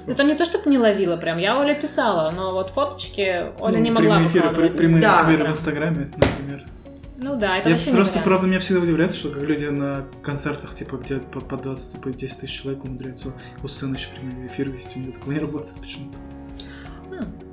Это 0.06 0.24
не 0.24 0.34
то, 0.34 0.44
чтобы 0.44 0.68
не 0.70 0.78
ловила 0.78 1.16
прям. 1.16 1.38
Я 1.38 1.58
Оле 1.58 1.74
писала, 1.74 2.30
но 2.30 2.52
вот 2.52 2.70
фоточки 2.70 3.46
Оля 3.60 3.78
Ну, 3.78 3.82
не 3.82 3.90
могла 3.90 4.16
прямые 4.16 4.28
выкладывать. 4.28 4.78
прямые 4.78 5.00
Да, 5.02 5.22
эфиры 5.24 5.44
да. 5.44 5.50
в 5.50 5.52
Инстаграме, 5.52 6.10
например. 6.16 6.64
Ну 7.20 7.36
да, 7.36 7.56
это 7.56 7.70
Я 7.70 7.74
вообще 7.74 7.90
не 7.90 7.96
просто, 7.96 8.12
вариант. 8.14 8.24
правда, 8.28 8.46
меня 8.46 8.58
всегда 8.60 8.80
удивляет, 8.82 9.12
что 9.14 9.30
как 9.30 9.42
люди 9.42 9.64
на 9.64 10.04
концертах, 10.22 10.74
типа, 10.76 10.96
где 10.96 11.16
по, 11.16 11.40
по 11.40 11.56
20, 11.56 12.00
по 12.00 12.10
10 12.10 12.38
тысяч 12.38 12.60
человек 12.62 12.84
умудряются 12.84 13.32
у 13.62 13.66
сцены 13.68 13.94
еще 13.96 14.10
прямой 14.10 14.46
эфир 14.46 14.70
вести. 14.70 14.98
У 15.00 15.02
меня 15.02 15.12
такого 15.12 15.32
не 15.32 15.40
работает 15.40 15.74
почему-то. 15.80 16.18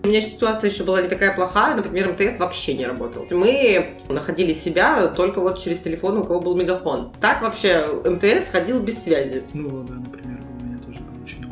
У 0.03 0.07
меня 0.07 0.21
ситуация 0.21 0.69
еще 0.69 0.83
была 0.83 1.01
не 1.01 1.07
такая 1.07 1.33
плохая, 1.33 1.75
например, 1.75 2.11
МТС 2.11 2.37
вообще 2.37 2.75
не 2.75 2.85
работал. 2.85 3.25
Мы 3.31 3.95
находили 4.07 4.53
себя 4.53 5.07
только 5.07 5.41
вот 5.41 5.57
через 5.57 5.79
телефон, 5.79 6.19
у 6.19 6.23
кого 6.23 6.39
был 6.39 6.55
мегафон. 6.55 7.11
Так 7.19 7.41
вообще 7.41 7.87
МТС 8.05 8.51
ходил 8.51 8.79
без 8.79 9.03
связи. 9.03 9.43
Ну 9.53 9.81
да, 9.81 9.95
например, 9.95 10.41
у 10.61 10.63
меня 10.63 10.77
тоже 10.77 10.99
было 10.99 11.23
очень. 11.23 11.43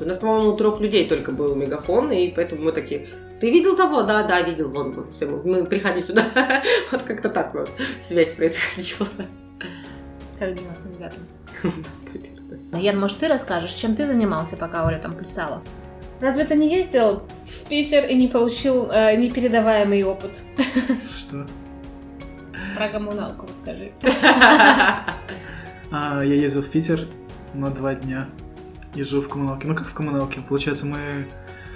У 0.00 0.04
нас, 0.04 0.16
по-моему, 0.16 0.48
у 0.48 0.56
трех 0.56 0.80
людей 0.80 1.08
только 1.08 1.30
был 1.30 1.54
мегафон, 1.54 2.10
и 2.10 2.28
поэтому 2.28 2.62
мы 2.62 2.72
такие, 2.72 3.06
ты 3.40 3.52
видел 3.52 3.76
того? 3.76 4.02
Да, 4.02 4.24
да, 4.24 4.42
видел, 4.42 4.70
вон, 4.70 4.94
вон, 4.94 5.12
все, 5.12 5.26
мы, 5.26 5.64
приходи 5.64 6.02
сюда. 6.02 6.24
Вот 6.90 7.02
как-то 7.02 7.28
так 7.28 7.54
у 7.54 7.58
нас 7.58 7.68
связь 8.00 8.32
происходила. 8.32 9.08
Как 10.40 10.50
в 10.50 10.54
99-м. 10.54 11.22
Ян, 12.80 12.96
может, 13.00 13.18
ты 13.18 13.28
расскажешь, 13.28 13.74
чем 13.74 13.94
ты 13.94 14.06
занимался, 14.06 14.56
пока 14.56 14.86
Оля 14.86 14.98
там 14.98 15.14
плясала? 15.14 15.62
Разве 16.22 16.44
ты 16.44 16.54
не 16.54 16.72
ездил 16.72 17.24
в 17.44 17.68
Питер 17.68 18.06
и 18.06 18.14
не 18.14 18.28
получил 18.28 18.88
э, 18.92 19.16
непередаваемый 19.16 20.04
опыт? 20.04 20.44
Что? 21.18 21.44
Про 22.76 22.88
коммуналку 22.90 23.48
расскажи. 23.48 23.90
А, 25.94 26.22
я 26.24 26.34
ездил 26.34 26.62
в 26.62 26.70
Питер 26.70 27.00
на 27.52 27.70
два 27.70 27.94
дня 27.94 28.28
жил 28.96 29.20
в 29.20 29.28
коммуналке. 29.28 29.66
Ну 29.66 29.74
как 29.74 29.88
в 29.88 29.92
коммуналке? 29.92 30.40
Получается, 30.40 30.86
мы... 30.86 31.26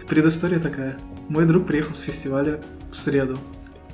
Предыстория 0.09 0.61
такая. 0.61 0.97
Мой 1.29 1.45
друг 1.45 1.67
приехал 1.67 1.95
с 1.95 2.01
фестиваля 2.01 2.61
в 2.91 2.97
среду. 2.97 3.37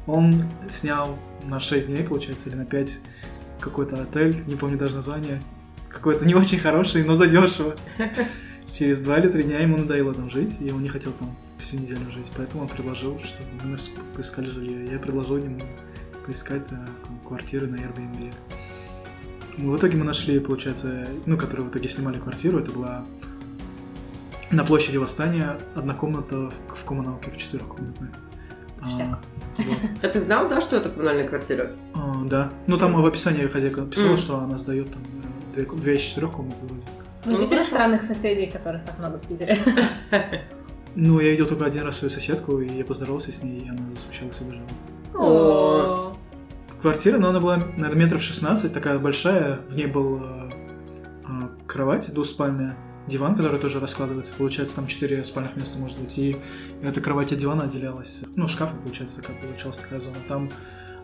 Он 0.06 0.35
снял 0.68 1.18
на 1.44 1.59
6 1.59 1.88
дней, 1.88 2.04
получается, 2.04 2.50
или 2.50 2.56
на 2.56 2.66
5 2.66 3.00
какой-то 3.59 4.02
отель, 4.02 4.44
не 4.47 4.54
помню 4.54 4.76
даже 4.76 4.97
название. 4.97 5.40
Какой-то 5.88 6.25
не 6.25 6.35
очень 6.35 6.59
хороший, 6.59 7.02
но 7.04 7.14
задешево. 7.14 7.75
Через 8.72 9.00
два 9.02 9.18
или 9.18 9.28
три 9.28 9.42
дня 9.42 9.58
ему 9.60 9.76
надоело 9.76 10.14
там 10.14 10.30
жить, 10.30 10.56
и 10.60 10.70
он 10.72 10.82
не 10.82 10.88
хотел 10.88 11.12
там 11.12 11.34
всю 11.58 11.76
неделю 11.76 12.10
жить. 12.10 12.30
Поэтому 12.36 12.62
он 12.62 12.68
предложил, 12.68 13.18
чтобы 13.20 13.48
мы 13.64 13.76
поискали 14.14 14.48
жилье. 14.48 14.90
Я 14.90 14.98
предложил 14.98 15.36
ему 15.36 15.58
поискать 16.26 16.66
э, 16.70 16.76
квартиры 17.26 17.66
на 17.66 17.76
Airbnb. 17.76 18.32
Ну, 19.58 19.72
В 19.72 19.76
итоге 19.76 19.98
мы 19.98 20.04
нашли, 20.04 20.38
получается, 20.40 21.06
ну, 21.26 21.36
которые 21.36 21.66
в 21.66 21.70
итоге 21.70 21.88
снимали 21.88 22.18
квартиру, 22.18 22.58
это 22.58 22.72
была 22.72 23.04
на 24.50 24.64
площади 24.64 24.96
Восстания 24.96 25.58
одна 25.74 25.94
комната 25.94 26.50
в, 26.50 26.54
в 26.74 26.84
коммуналке, 26.84 27.30
в 27.30 27.36
четырехкомнатной. 27.36 28.08
А, 28.80 29.20
вот. 29.58 29.76
А 30.02 30.08
ты 30.08 30.18
знал, 30.18 30.48
да, 30.48 30.60
что 30.60 30.76
это 30.76 30.88
коммунальная 30.88 31.28
квартира? 31.28 31.72
А, 31.94 32.22
да. 32.24 32.50
Ну, 32.66 32.78
там 32.78 33.00
в 33.00 33.06
описании 33.06 33.46
хозяйка 33.46 33.82
написала, 33.82 34.08
Мгм. 34.08 34.16
что 34.16 34.38
она 34.38 34.56
сдает 34.56 34.90
там 34.90 35.02
э, 35.54 35.64
две, 35.64 35.76
две 35.76 35.96
из 35.96 36.00
четырех 36.02 36.32
комнат. 36.32 36.56
Ну, 37.24 37.32
Ну, 37.32 37.38
Питер 37.38 37.50
хорошо. 37.58 37.66
странных 37.66 38.02
соседей, 38.02 38.50
которых 38.50 38.84
так 38.84 38.98
много 38.98 39.18
в 39.18 39.26
Питере. 39.26 39.56
Ну, 40.94 41.20
я 41.20 41.30
видел 41.30 41.46
только 41.46 41.64
один 41.64 41.84
раз 41.84 41.96
свою 41.96 42.10
соседку, 42.10 42.60
и 42.60 42.70
я 42.70 42.84
поздоровался 42.84 43.32
с 43.32 43.42
ней, 43.42 43.60
и 43.60 43.68
она 43.68 43.90
засмущалась 43.90 44.38
и 44.42 44.44
убежала. 44.44 44.68
О. 45.14 46.12
Квартира, 46.82 47.16
но 47.16 47.30
она 47.30 47.40
была, 47.40 47.56
наверное, 47.56 48.04
метров 48.04 48.20
16, 48.20 48.70
такая 48.70 48.98
большая. 48.98 49.60
В 49.68 49.74
ней 49.74 49.86
был 49.86 50.20
э, 50.22 50.50
э, 51.24 51.48
кровать 51.66 52.12
двуспальная, 52.12 52.76
диван, 53.06 53.36
который 53.36 53.58
тоже 53.58 53.80
раскладывается. 53.80 54.34
Получается, 54.34 54.76
там 54.76 54.86
4 54.86 55.24
спальных 55.24 55.56
места 55.56 55.78
может 55.78 55.98
быть. 55.98 56.18
И 56.18 56.36
эта 56.82 57.00
кровать 57.00 57.32
от 57.32 57.38
дивана 57.38 57.64
отделялась. 57.64 58.24
Ну, 58.36 58.46
шкафом, 58.46 58.78
получается, 58.80 59.22
такая 59.22 59.36
получалась 59.40 59.78
такая 59.78 60.00
зона. 60.00 60.16
Там 60.28 60.50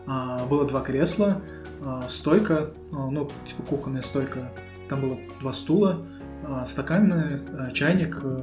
а, 0.05 0.45
было 0.45 0.65
два 0.65 0.81
кресла, 0.81 1.41
а, 1.81 2.07
стойка, 2.07 2.71
а, 2.91 3.09
ну, 3.09 3.29
типа 3.45 3.63
кухонная 3.63 4.01
стойка. 4.01 4.51
Там 4.89 5.01
было 5.01 5.17
два 5.39 5.53
стула, 5.53 6.05
а, 6.43 6.65
стаканы, 6.65 7.41
а, 7.57 7.71
чайник, 7.71 8.21
э, 8.23 8.41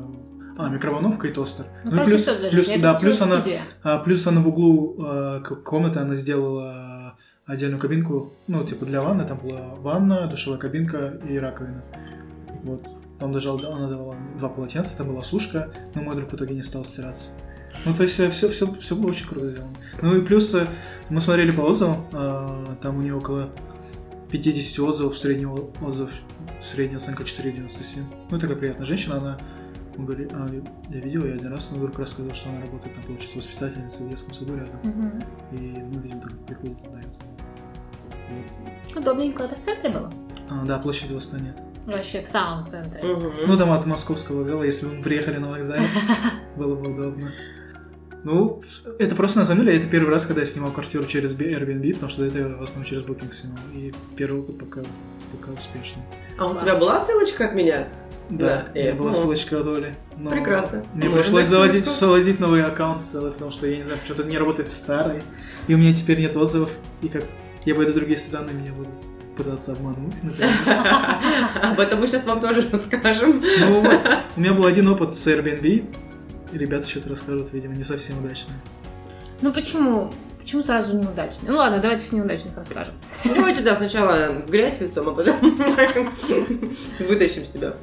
а, 0.59 0.69
микроволновка 0.69 1.26
и 1.29 1.33
тостер. 1.33 1.67
Ну, 1.85 1.91
просто 1.91 2.35
плюс, 2.35 2.50
плюс, 2.53 2.81
да, 2.81 2.95
плюс 2.95 3.21
она, 3.21 3.45
а, 3.83 3.99
плюс 3.99 4.26
она 4.26 4.41
в 4.41 4.49
углу 4.49 4.97
э, 4.99 5.41
комнаты 5.65 5.99
она 5.99 6.15
сделала 6.15 7.17
отдельную 7.47 7.81
кабинку, 7.81 8.33
ну, 8.49 8.65
типа 8.65 8.87
для 8.87 9.03
ванны, 9.03 9.25
там 9.25 9.38
была 9.38 9.75
ванна, 9.76 10.26
душевая 10.26 10.59
кабинка 10.59 11.21
и 11.29 11.38
раковина. 11.38 11.83
Вот. 12.62 12.87
Там 13.19 13.33
даже 13.33 13.50
она 13.50 13.88
давала 13.88 14.17
два 14.38 14.49
полотенца, 14.49 14.97
там 14.97 15.09
была 15.09 15.23
сушка, 15.23 15.71
но 15.95 16.03
мой 16.03 16.15
друг 16.17 16.31
в 16.31 16.35
итоге 16.35 16.55
не 16.55 16.62
стал 16.62 16.85
стираться. 16.85 17.31
Ну, 17.85 17.95
то 17.95 18.03
есть 18.03 18.15
все, 18.15 18.31
все, 18.31 18.50
все 18.50 18.97
было 18.97 19.11
очень 19.11 19.26
круто 19.26 19.50
сделано. 19.50 19.73
Ну 20.03 20.17
и 20.17 20.21
плюс 20.21 20.53
э, 20.55 20.67
мы 21.09 21.21
смотрели 21.21 21.50
по 21.50 21.62
отзывам, 21.62 22.05
э, 22.12 22.76
там 22.83 22.99
у 22.99 23.03
нее 23.03 23.15
около 23.15 23.50
50 24.38 24.78
отзывов, 24.81 25.19
средний 25.19 25.47
отзыв, 25.47 26.11
средняя 26.62 26.99
оценка 26.99 27.23
4,97. 27.23 28.02
Ну, 28.31 28.38
такая 28.38 28.57
приятная 28.57 28.87
женщина, 28.87 29.16
она 29.19 29.38
мы 29.97 30.05
говорили, 30.05 30.28
а, 30.33 30.47
я 30.90 31.00
видел, 31.00 31.25
я 31.25 31.35
один 31.35 31.49
раз, 31.49 31.71
но 31.71 31.78
вдруг 31.78 31.99
рассказал, 31.99 32.33
что 32.35 32.50
она 32.50 32.61
работает, 32.61 32.95
там, 32.95 33.05
получается, 33.05 33.38
воспитательницей 33.38 34.07
в 34.07 34.11
детском 34.11 34.35
саду 34.35 34.57
рядом. 34.57 34.78
Мгм. 34.83 35.23
И, 35.52 35.83
ну, 35.93 36.00
видимо, 36.00 36.21
так 36.23 36.33
приходит 36.47 36.78
и 36.83 36.85
сдает. 36.85 37.07
Вот. 38.28 38.97
Удобненько. 38.97 39.45
Это 39.45 39.55
в 39.55 39.62
центре 39.62 39.90
было? 39.90 40.11
А, 40.50 40.64
да, 40.64 40.78
площадь 40.78 41.11
Восстания. 41.11 41.57
Вообще 41.87 42.21
в 42.23 42.28
самом 42.28 42.66
центре. 42.66 43.02
Мгм. 43.02 43.33
Ну, 43.47 43.57
там 43.57 43.73
от 43.73 43.87
московского 43.87 44.40
вокзала, 44.40 44.64
если 44.64 44.87
бы 44.87 44.97
мы 44.97 45.02
приехали 45.02 45.38
на 45.38 45.50
вокзале, 45.50 45.87
было 46.57 46.75
бы 46.75 46.93
удобно. 46.93 47.31
Ну, 48.26 48.61
это 48.99 49.14
просто, 49.14 49.38
на 49.38 49.47
самом 49.47 49.64
деле, 49.64 49.78
это 49.78 49.87
первый 49.87 50.11
раз, 50.11 50.26
когда 50.26 50.40
я 50.40 50.49
снимал 50.49 50.73
квартиру 50.73 51.04
через 51.04 51.33
Airbnb, 51.37 51.92
потому 51.95 52.11
что 52.11 52.23
до 52.23 52.26
этого 52.26 52.49
я 52.49 52.56
в 52.56 52.62
основном 52.64 52.85
через 52.85 53.02
Booking 53.02 53.33
снимал. 53.33 53.61
И 53.73 53.92
первый 54.16 54.40
опыт 54.40 54.59
пока, 54.59 54.80
пока 55.30 55.52
успешный. 55.52 56.02
А 56.37 56.47
у 56.47 56.49
Класс. 56.49 56.61
тебя 56.61 56.75
была 56.75 56.99
ссылочка 56.99 57.45
от 57.45 57.54
меня? 57.54 57.87
Да, 58.28 58.47
Да, 58.47 58.66
у 58.75 58.78
меня 58.78 58.90
э, 58.90 58.95
была 58.95 59.11
ну. 59.11 59.14
ссылочка 59.16 59.61
от 59.61 59.68
Оли. 59.68 59.95
но 60.18 60.30
Прекрасно. 60.30 60.85
Мне 60.95 61.04
Можно 61.09 61.23
пришлось 61.23 61.42
дать 61.42 61.50
заводить, 61.50 61.85
заводить 61.85 62.40
новый 62.40 62.64
аккаунт 62.64 63.00
целый, 63.02 63.30
потому 63.30 63.52
что, 63.52 63.68
я 63.68 63.76
не 63.76 63.85
знаю, 63.85 64.00
почему-то 64.00 64.25
не 64.25 64.38
работает 64.38 64.73
старый. 64.73 65.23
И 65.68 65.75
у 65.75 65.78
меня 65.78 65.95
теперь 65.95 66.18
нет 66.18 66.37
отзывов. 66.37 66.71
И 67.02 67.09
как 67.09 67.23
я 67.64 67.76
пойду 67.76 67.92
в 67.92 67.95
другие 67.95 68.18
страны, 68.18 68.50
меня 68.52 68.73
будут 68.73 68.90
пытаться 69.37 69.71
обмануть. 69.71 70.16
Об 71.62 71.78
этом 71.78 72.00
мы 72.00 72.09
сейчас 72.09 72.26
вам 72.26 72.40
тоже 72.40 72.68
расскажем. 72.73 73.40
Ну 73.61 73.83
вот, 73.83 74.00
у 74.37 74.40
меня 74.40 74.52
был 74.52 74.66
один 74.66 74.88
опыт 74.88 75.14
с 75.14 75.25
Airbnb. 75.28 75.85
Ребята 76.53 76.87
сейчас 76.87 77.07
расскажут, 77.07 77.53
видимо, 77.53 77.75
не 77.75 77.85
совсем 77.85 78.25
удачный. 78.25 78.55
Ну 79.43 79.53
почему? 79.53 80.12
Почему 80.38 80.62
сразу 80.62 80.97
неудачный? 80.97 81.49
Ну 81.50 81.57
ладно, 81.57 81.79
давайте 81.81 82.05
с 82.05 82.12
неудачных 82.12 82.57
расскажем. 82.57 82.95
Давайте, 83.25 83.62
да, 83.62 83.75
сначала 83.75 84.29
в 84.47 84.49
грязь 84.50 84.81
лицом, 84.81 85.09
а 85.09 85.12
потом 85.12 85.57
вытащим 87.00 87.45
себя. 87.45 87.75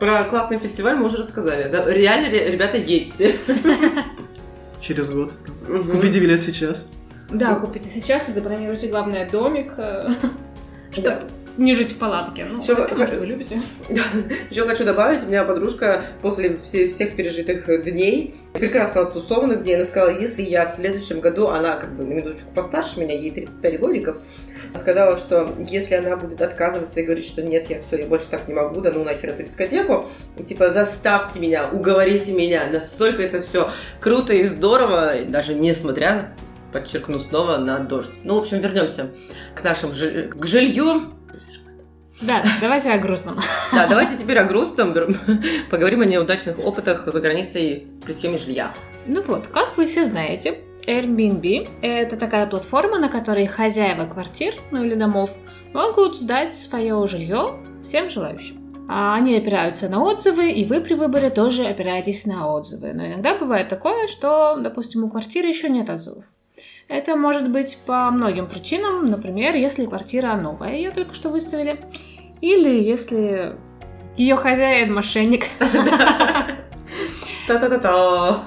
Про 0.00 0.24
классный 0.24 0.58
фестиваль 0.58 0.96
мы 0.96 1.06
уже 1.06 1.16
рассказали. 1.18 1.70
Да? 1.70 1.84
Реально, 1.90 2.28
ре- 2.28 2.50
ребята, 2.52 2.76
едьте. 2.76 3.36
Через 4.80 5.10
год. 5.10 5.32
там. 5.44 5.76
Мгм. 5.78 5.90
Купите 5.92 6.20
билет 6.20 6.40
сейчас. 6.40 6.88
Да, 7.30 7.54
купите 7.56 7.88
сейчас 7.88 8.28
и 8.28 8.32
забронируйте, 8.32 8.88
главное, 8.88 9.28
домик, 9.28 9.72
э, 9.76 10.08
чтобы 10.92 11.08
Да. 11.08 11.22
Не 11.58 11.74
жить 11.74 11.90
в 11.92 11.98
палатке. 11.98 12.46
Ну, 12.50 12.60
Всё, 12.60 12.74
хотя, 12.76 12.94
может, 12.96 13.14
вы 13.18 13.26
любите. 13.26 13.60
Еще 14.50 14.64
хочу 14.64 14.84
добавить, 14.84 15.24
у 15.24 15.26
меня 15.26 15.44
подружка 15.44 16.04
после 16.22 16.56
все- 16.56 16.86
всех 16.86 17.16
пережитых 17.16 17.66
дней, 17.84 18.34
прекрасно 18.54 19.02
оттусованных 19.02 19.62
дней, 19.64 19.76
она 19.76 19.84
сказала, 19.86 20.10
если 20.10 20.42
я 20.42 20.66
в 20.66 20.74
следующем 20.74 21.20
году, 21.20 21.48
она 21.48 21.76
как 21.76 21.94
бы 21.96 22.04
на 22.04 22.12
минуточку 22.14 22.48
постарше 22.54 23.00
меня, 23.00 23.14
ей 23.14 23.30
35 23.30 23.80
годиков, 23.80 24.16
сказала, 24.74 25.16
что 25.16 25.54
если 25.68 25.94
она 25.96 26.16
будет 26.16 26.40
отказываться 26.40 27.00
и 27.00 27.02
говорить, 27.02 27.26
что 27.26 27.42
нет, 27.42 27.68
я 27.68 27.78
все, 27.80 27.98
я 27.98 28.06
больше 28.06 28.28
так 28.30 28.46
не 28.48 28.54
могу, 28.54 28.80
да 28.80 28.90
ну 28.92 29.04
нахер 29.04 29.30
эту 29.30 29.42
дискотеку, 29.42 30.06
типа 30.44 30.70
заставьте 30.70 31.40
меня, 31.40 31.66
уговорите 31.70 32.32
меня, 32.32 32.66
настолько 32.72 33.22
это 33.22 33.40
все 33.40 33.70
круто 34.00 34.32
и 34.32 34.44
здорово, 34.46 35.12
даже 35.26 35.54
несмотря, 35.54 36.32
подчеркну 36.72 37.18
снова, 37.18 37.56
на 37.56 37.78
дождь. 37.80 38.12
Ну, 38.24 38.34
в 38.34 38.38
общем, 38.38 38.60
вернемся 38.60 39.10
к 39.56 39.64
нашему 39.64 39.92
жи- 39.92 40.28
к 40.30 40.44
жилью. 40.46 41.14
Да, 42.20 42.42
давайте 42.60 42.90
о 42.90 42.98
грустном. 42.98 43.38
Да, 43.72 43.86
давайте 43.86 44.16
теперь 44.16 44.38
о 44.38 44.44
грустном. 44.44 44.92
Поговорим 45.70 46.00
о 46.00 46.04
неудачных 46.04 46.58
опытах 46.58 47.06
за 47.06 47.20
границей 47.20 47.86
при 48.04 48.12
съеме 48.12 48.38
жилья. 48.38 48.74
Ну 49.06 49.22
вот, 49.22 49.46
как 49.46 49.76
вы 49.76 49.86
все 49.86 50.04
знаете, 50.04 50.58
Airbnb– 50.86 51.68
это 51.82 52.16
такая 52.16 52.46
платформа, 52.46 52.98
на 52.98 53.08
которой 53.08 53.46
хозяева 53.46 54.06
квартир, 54.06 54.54
ну 54.70 54.82
или 54.82 54.94
домов, 54.94 55.36
могут 55.72 56.16
сдать 56.16 56.56
свое 56.56 57.06
жилье 57.06 57.56
всем 57.84 58.10
желающим. 58.10 58.86
А 58.90 59.14
Они 59.14 59.36
опираются 59.36 59.88
на 59.88 60.02
отзывы, 60.02 60.50
и 60.50 60.64
вы 60.64 60.80
при 60.80 60.94
выборе 60.94 61.28
тоже 61.28 61.66
опираетесь 61.66 62.24
на 62.24 62.50
отзывы. 62.50 62.94
Но 62.94 63.06
иногда 63.06 63.36
бывает 63.36 63.68
такое, 63.68 64.08
что, 64.08 64.56
допустим, 64.58 65.04
у 65.04 65.10
квартиры 65.10 65.48
еще 65.48 65.68
нет 65.68 65.90
отзывов. 65.90 66.24
Это 66.88 67.16
может 67.16 67.50
быть 67.50 67.78
по 67.86 68.10
многим 68.10 68.46
причинам. 68.46 69.10
Например, 69.10 69.54
если 69.54 69.84
квартира 69.84 70.34
новая, 70.40 70.74
ее 70.74 70.90
только 70.90 71.12
что 71.12 71.28
выставили. 71.28 71.78
Или 72.40 72.82
если 72.82 73.56
ее 74.16 74.36
хозяин 74.36 74.92
мошенник. 74.94 75.46
Та-та-та-та. 77.46 78.42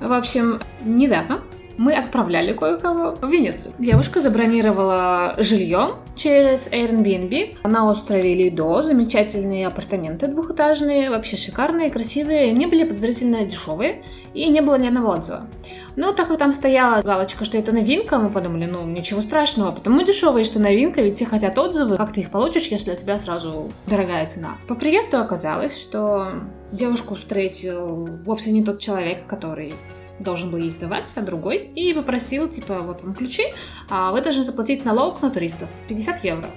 В 0.00 0.12
общем, 0.12 0.60
недавно 0.84 1.40
мы 1.78 1.94
отправляли 1.94 2.52
кое-кого 2.52 3.16
в 3.20 3.28
Венецию. 3.28 3.74
Девушка 3.78 4.20
забронировала 4.20 5.34
жилье 5.38 5.96
через 6.14 6.68
Airbnb 6.68 7.56
на 7.64 7.90
острове 7.90 8.34
Лидо. 8.34 8.82
Замечательные 8.82 9.66
апартаменты 9.66 10.28
двухэтажные, 10.28 11.10
вообще 11.10 11.36
шикарные, 11.36 11.90
красивые, 11.90 12.52
не 12.52 12.66
были 12.66 12.84
подозрительно 12.84 13.44
дешевые 13.44 14.02
и 14.32 14.48
не 14.48 14.60
было 14.60 14.78
ни 14.78 14.86
одного 14.86 15.10
отзыва. 15.10 15.46
Ну, 15.96 16.12
так 16.12 16.28
как 16.28 16.38
там 16.38 16.52
стояла 16.52 17.00
галочка, 17.00 17.46
что 17.46 17.56
это 17.56 17.72
новинка, 17.72 18.18
мы 18.18 18.30
подумали, 18.30 18.66
ну, 18.66 18.84
ничего 18.86 19.22
страшного, 19.22 19.72
потому 19.72 20.02
дешевые, 20.02 20.44
что 20.44 20.60
новинка, 20.60 21.00
ведь 21.00 21.16
все 21.16 21.24
хотят 21.24 21.58
отзывы, 21.58 21.96
как 21.96 22.12
ты 22.12 22.20
их 22.20 22.30
получишь, 22.30 22.66
если 22.66 22.92
у 22.92 22.96
тебя 22.96 23.18
сразу 23.18 23.70
дорогая 23.86 24.28
цена. 24.28 24.58
По 24.68 24.74
приезду 24.74 25.16
оказалось, 25.16 25.80
что 25.80 26.32
девушку 26.70 27.14
встретил 27.14 28.06
вовсе 28.24 28.52
не 28.52 28.62
тот 28.62 28.78
человек, 28.78 29.26
который 29.26 29.74
должен 30.18 30.50
был 30.50 30.58
ей 30.58 30.70
сдавать, 30.70 31.04
а 31.14 31.22
другой, 31.22 31.58
и 31.74 31.94
попросил, 31.94 32.48
типа, 32.48 32.80
вот 32.80 33.02
вам 33.02 33.14
ключи, 33.14 33.44
а 33.88 34.12
вы 34.12 34.20
должны 34.20 34.44
заплатить 34.44 34.84
налог 34.84 35.22
на 35.22 35.30
туристов 35.30 35.68
50 35.88 36.24
евро. 36.24 36.50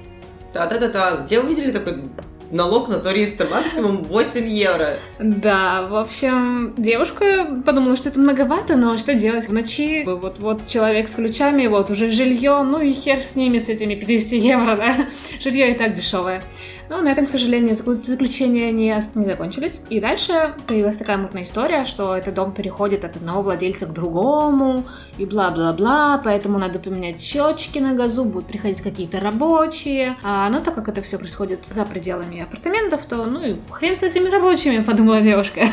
Да-да-да-да. 0.54 1.18
Где 1.18 1.40
вы 1.40 1.50
видели 1.50 1.72
такой 1.72 2.10
налог 2.52 2.88
на 2.90 3.00
туриста? 3.00 3.46
Максимум 3.46 4.04
8 4.04 4.48
евро. 4.48 5.00
Да, 5.20 5.88
в 5.90 5.96
общем, 5.96 6.74
девушка 6.78 7.62
подумала, 7.66 7.96
что 7.96 8.10
это 8.10 8.20
многовато, 8.20 8.76
но 8.76 8.98
что 8.98 9.14
делать 9.14 9.48
в 9.48 9.54
ночи? 9.54 10.04
Вот, 10.06 10.40
вот 10.40 10.68
человек 10.68 11.08
с 11.08 11.16
ключами, 11.16 11.68
вот 11.68 11.90
уже 11.90 12.12
жилье, 12.12 12.62
ну 12.64 12.82
и 12.82 12.94
хер 12.94 13.22
с 13.22 13.36
ними, 13.36 13.60
с 13.60 13.70
этими 13.70 13.96
50 13.96 14.32
евро, 14.34 14.76
да? 14.76 14.96
Жилье 15.42 15.72
и 15.72 15.74
так 15.74 15.94
дешевое. 15.94 16.42
Но 16.90 17.02
на 17.02 17.10
этом, 17.10 17.28
к 17.28 17.30
сожалению, 17.30 17.76
заклю- 17.76 18.04
заключения 18.04 18.72
не, 18.72 18.96
не 19.16 19.26
закончились. 19.26 19.80
И 19.90 20.00
дальше 20.00 20.56
появилась 20.66 20.98
такая 20.98 21.18
мутная 21.18 21.44
история, 21.44 21.86
что 21.86 22.16
этот 22.16 22.34
дом 22.34 22.52
переходит 22.52 23.06
от 23.06 23.16
одного 23.16 23.44
владельца 23.44 23.86
к 23.86 23.94
другому, 23.94 24.86
и 25.20 25.26
бла-бла-бла, 25.26 26.20
поэтому 26.24 26.58
надо 26.58 26.80
поменять 26.80 27.22
счетчики 27.22 27.78
на 27.78 27.94
газу, 27.94 28.26
будут 28.26 28.48
приходить 28.48 28.82
какие-то 28.82 29.20
рабочие. 29.20 30.16
А, 30.24 30.50
но 30.50 30.62
так 30.62 30.74
как 30.74 30.90
это 30.90 31.04
все 31.04 31.20
происходит 31.20 31.68
за 31.68 31.86
пределами 31.86 32.42
апартаментов, 32.42 33.02
то 33.06 33.26
ну 33.26 33.46
и 33.46 33.56
хрен 33.70 33.96
с 33.96 34.02
этими 34.02 34.28
рабочими, 34.28 34.84
подумала 34.84 35.22
девушка. 35.22 35.68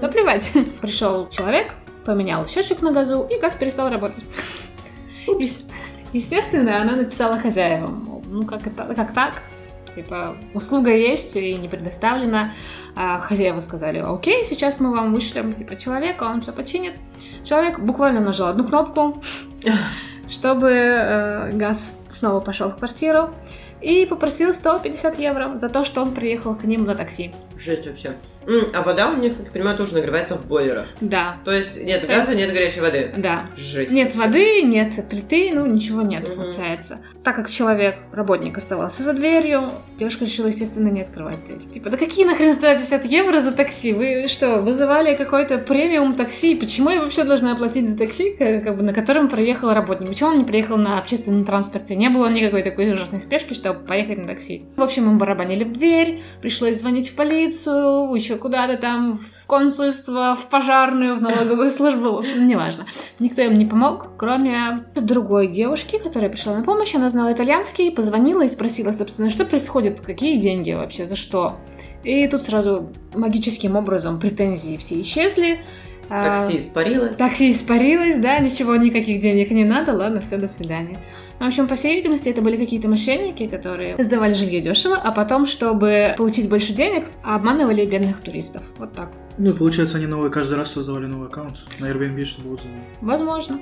Да 0.00 0.08
плевать. 0.08 0.52
Пришел 0.80 1.28
человек, 1.28 1.74
поменял 2.06 2.46
счетчик 2.46 2.80
на 2.80 2.92
газу, 2.92 3.26
и 3.30 3.38
газ 3.38 3.54
перестал 3.54 3.90
работать. 3.90 4.24
Упс. 5.26 5.64
Естественно, 6.14 6.80
она 6.80 6.96
написала 6.96 7.38
хозяевам, 7.38 8.22
ну 8.26 8.44
как, 8.44 8.66
это, 8.66 8.94
как 8.94 9.12
так? 9.12 9.42
Типа, 9.94 10.36
услуга 10.54 10.94
есть 10.94 11.36
и 11.36 11.54
не 11.54 11.68
предоставлена. 11.68 12.52
А 12.94 13.18
хозяева 13.18 13.60
сказали, 13.60 13.98
окей, 13.98 14.44
сейчас 14.44 14.80
мы 14.80 14.94
вам 14.94 15.14
вышлем 15.14 15.52
типа 15.52 15.76
человека, 15.76 16.24
он 16.24 16.42
все 16.42 16.52
починит. 16.52 16.94
Человек 17.44 17.78
буквально 17.78 18.20
нажал 18.20 18.48
одну 18.48 18.64
кнопку, 18.64 19.22
чтобы 20.30 20.68
э, 20.70 21.52
газ 21.52 21.98
снова 22.10 22.40
пошел 22.40 22.70
в 22.70 22.76
квартиру 22.76 23.30
и 23.80 24.06
попросил 24.06 24.52
150 24.52 25.18
евро 25.18 25.56
за 25.56 25.68
то, 25.68 25.84
что 25.84 26.02
он 26.02 26.12
приехал 26.12 26.54
к 26.54 26.64
ним 26.64 26.84
на 26.84 26.94
такси. 26.94 27.32
Жесть 27.64 27.86
вообще. 27.86 28.12
М, 28.46 28.66
А 28.72 28.82
вода 28.82 29.10
у 29.10 29.16
них, 29.16 29.36
как 29.36 29.46
я 29.46 29.52
понимаю, 29.52 29.76
тоже 29.76 29.94
нагревается 29.94 30.36
в 30.36 30.46
бойлерах. 30.46 30.86
Да, 31.00 31.36
То 31.44 31.52
есть 31.52 31.76
нет 31.76 32.06
газа, 32.08 32.34
нет 32.34 32.52
горячей 32.52 32.80
воды. 32.80 33.12
да. 33.16 33.46
Жесть. 33.56 33.92
Нет 33.92 34.14
вообще. 34.14 34.26
воды, 34.28 34.62
нет 34.62 35.08
плиты, 35.08 35.50
ну 35.54 35.66
ничего 35.66 36.02
нет, 36.02 36.26
Мгм. 36.28 36.36
получается. 36.36 36.98
Так 37.22 37.36
как 37.36 37.48
человек, 37.48 37.96
работник, 38.12 38.56
оставался 38.58 39.04
за 39.04 39.12
дверью, 39.12 39.70
девушка 39.96 40.24
решила, 40.24 40.48
естественно, 40.48 40.88
не 40.88 41.02
открывать 41.02 41.44
дверь. 41.46 41.70
Типа, 41.70 41.88
да 41.90 41.96
какие 41.96 42.24
нахрен 42.24 42.52
150 42.52 43.04
евро 43.04 43.40
за 43.40 43.52
такси? 43.52 43.92
Вы 43.92 44.26
что, 44.26 44.60
вызывали 44.60 45.14
какой-то 45.14 45.58
премиум 45.58 46.14
такси? 46.16 46.56
Почему 46.56 46.90
я 46.90 47.00
вообще 47.00 47.22
должна 47.22 47.52
оплатить 47.52 47.88
за 47.88 47.96
такси, 47.96 48.34
как, 48.36 48.64
как 48.64 48.76
бы, 48.76 48.82
на 48.82 48.92
котором 48.92 49.28
проехал 49.28 49.72
работник? 49.72 50.08
Почему 50.08 50.30
он 50.30 50.38
не 50.38 50.44
приехал 50.44 50.76
на 50.76 50.98
общественном 50.98 51.44
транспорте? 51.44 51.94
Не 51.94 52.08
было 52.10 52.26
никакой 52.28 52.64
такой 52.64 52.92
ужасной 52.92 53.20
спешки, 53.20 53.54
чтобы 53.54 53.80
поехать 53.86 54.18
на 54.18 54.26
такси. 54.26 54.64
В 54.76 54.82
общем, 54.82 55.06
мы 55.06 55.16
барабанили 55.18 55.62
в 55.62 55.72
дверь, 55.72 56.22
пришлось 56.40 56.80
звонить 56.80 57.08
в 57.08 57.14
полицию, 57.14 57.51
еще 57.52 58.36
куда-то 58.36 58.76
там, 58.76 59.18
в 59.18 59.46
консульство, 59.46 60.36
в 60.36 60.48
пожарную, 60.48 61.16
в 61.16 61.22
налоговую 61.22 61.70
службу, 61.70 62.12
в 62.12 62.18
общем, 62.18 62.48
неважно. 62.48 62.86
Никто 63.18 63.42
им 63.42 63.58
не 63.58 63.66
помог, 63.66 64.12
кроме 64.16 64.84
другой 64.94 65.48
девушки, 65.48 65.98
которая 65.98 66.30
пришла 66.30 66.56
на 66.56 66.64
помощь. 66.64 66.94
Она 66.94 67.08
знала 67.08 67.32
итальянский, 67.32 67.90
позвонила 67.90 68.42
и 68.42 68.48
спросила, 68.48 68.92
собственно, 68.92 69.30
что 69.30 69.44
происходит, 69.44 70.00
какие 70.00 70.38
деньги 70.38 70.72
вообще, 70.72 71.06
за 71.06 71.16
что. 71.16 71.56
И 72.04 72.26
тут 72.26 72.46
сразу 72.46 72.90
магическим 73.14 73.76
образом 73.76 74.18
претензии 74.18 74.76
все 74.76 75.00
исчезли. 75.02 75.60
Такси 76.08 76.58
испарилось. 76.58 77.16
Такси 77.16 77.52
испарилось, 77.52 78.18
да, 78.18 78.38
ничего, 78.38 78.76
никаких 78.76 79.20
денег 79.20 79.50
не 79.50 79.64
надо, 79.64 79.92
ладно, 79.92 80.20
все, 80.20 80.36
до 80.36 80.48
свидания. 80.48 80.98
В 81.42 81.44
общем, 81.44 81.66
по 81.66 81.74
всей 81.74 81.96
видимости, 81.96 82.28
это 82.28 82.40
были 82.40 82.56
какие-то 82.56 82.86
мошенники, 82.86 83.48
которые 83.48 83.96
сдавали 83.98 84.32
жилье 84.32 84.60
дешево, 84.60 84.94
а 84.94 85.10
потом, 85.10 85.48
чтобы 85.48 86.14
получить 86.16 86.48
больше 86.48 86.72
денег, 86.72 87.06
обманывали 87.24 87.84
бедных 87.84 88.20
туристов. 88.20 88.62
Вот 88.78 88.92
так. 88.92 89.10
Ну 89.38 89.50
и 89.50 89.52
получается, 89.52 89.96
они 89.96 90.06
новый 90.06 90.30
каждый 90.30 90.56
раз 90.56 90.70
создавали 90.70 91.06
новый 91.06 91.26
аккаунт 91.26 91.56
на 91.80 91.86
Airbnb, 91.86 92.24
чтобы 92.26 92.52
отзывы. 92.52 92.74
Возможно. 93.00 93.60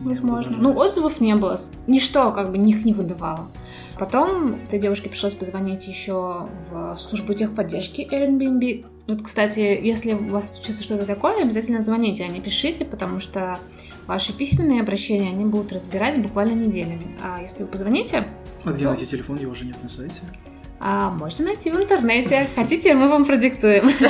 Возможно. 0.00 0.56
Ну, 0.58 0.76
отзывов 0.76 1.20
не 1.20 1.36
было. 1.36 1.56
Ничто 1.86 2.32
как 2.32 2.50
бы 2.50 2.58
них 2.58 2.84
не 2.84 2.94
выдавало. 2.94 3.48
Потом 3.96 4.56
этой 4.66 4.80
девушке 4.80 5.08
пришлось 5.08 5.34
позвонить 5.34 5.86
еще 5.86 6.48
в 6.68 6.96
службу 6.98 7.34
техподдержки 7.34 8.08
Airbnb. 8.10 8.86
Вот, 9.06 9.22
кстати, 9.22 9.60
если 9.80 10.14
у 10.14 10.30
вас 10.30 10.56
случится 10.56 10.82
что-то 10.82 11.06
такое, 11.06 11.42
обязательно 11.42 11.80
звоните, 11.80 12.24
а 12.24 12.26
не 12.26 12.40
пишите, 12.40 12.84
потому 12.84 13.20
что 13.20 13.60
ваши 14.10 14.32
письменные 14.32 14.80
обращения 14.80 15.28
они 15.28 15.44
будут 15.44 15.72
разбирать 15.72 16.20
буквально 16.20 16.54
неделями. 16.54 17.16
А 17.22 17.40
если 17.40 17.62
вы 17.62 17.68
позвоните, 17.68 18.26
А 18.64 18.72
где 18.72 18.84
Да. 18.84 18.90
найти 18.90 19.06
телефон? 19.06 19.38
Его 19.38 19.52
уже 19.52 19.64
нет 19.64 19.80
на 19.82 19.88
сайте. 19.88 20.22
а, 20.80 21.10
можно 21.10 21.44
найти 21.44 21.70
в 21.70 21.76
интернете. 21.76 22.48
Хотите, 22.56 22.94
мы 22.94 23.08
вам 23.08 23.24
продиктуем. 23.24 23.88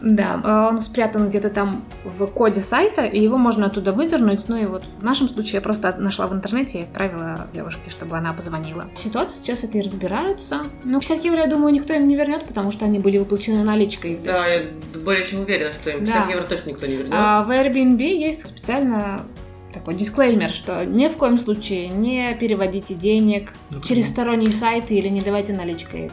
Да, 0.00 0.40
э, 0.44 0.68
он 0.74 0.80
спрятан 0.82 1.28
где-то 1.28 1.50
там 1.50 1.84
в 2.04 2.26
коде 2.26 2.60
сайта, 2.60 3.04
и 3.04 3.20
его 3.20 3.36
можно 3.38 3.66
оттуда 3.66 3.92
выдернуть. 3.92 4.48
Ну 4.48 4.56
и 4.56 4.66
вот 4.66 4.84
в 5.00 5.02
нашем 5.02 5.28
случае 5.28 5.54
я 5.54 5.60
просто 5.60 5.94
нашла 5.98 6.26
в 6.26 6.34
интернете 6.34 6.80
и 6.80 6.82
отправила 6.82 7.46
девушке, 7.54 7.90
чтобы 7.90 8.16
она 8.16 8.32
позвонила. 8.32 8.86
Ситуация 8.94 9.38
сейчас 9.42 9.64
это 9.64 9.78
и 9.78 9.82
разбираются. 9.82 10.62
Ну, 10.84 11.00
50 11.00 11.24
евро, 11.24 11.40
я 11.40 11.46
думаю, 11.46 11.72
никто 11.72 11.94
им 11.94 12.06
не 12.08 12.16
вернет, 12.16 12.44
потому 12.46 12.72
что 12.72 12.84
они 12.84 12.98
были 12.98 13.18
выплачены 13.18 13.64
наличкой. 13.64 14.18
Да, 14.24 14.46
есть, 14.46 14.66
я 14.94 15.00
более 15.00 15.24
чем 15.24 15.40
уверена, 15.40 15.72
что 15.72 15.90
им 15.90 16.00
50 16.00 16.26
Да. 16.26 16.32
евро 16.32 16.44
точно 16.46 16.70
никто 16.70 16.86
не 16.86 16.96
вернет. 16.96 17.12
а 17.16 17.42
в 17.44 17.50
Airbnb 17.50 18.02
есть 18.02 18.46
специально 18.46 19.20
такой 19.72 19.94
дисклеймер, 19.94 20.50
что 20.50 20.84
ни 20.86 21.06
в 21.08 21.16
коем 21.18 21.38
случае 21.38 21.88
не 21.88 22.34
переводите 22.40 22.94
денег 22.94 23.52
Например. 23.70 23.86
через 23.86 24.08
сторонние 24.08 24.52
сайты 24.52 24.94
или 24.94 25.08
не 25.08 25.20
давайте 25.20 25.52
наличкой. 25.52 26.10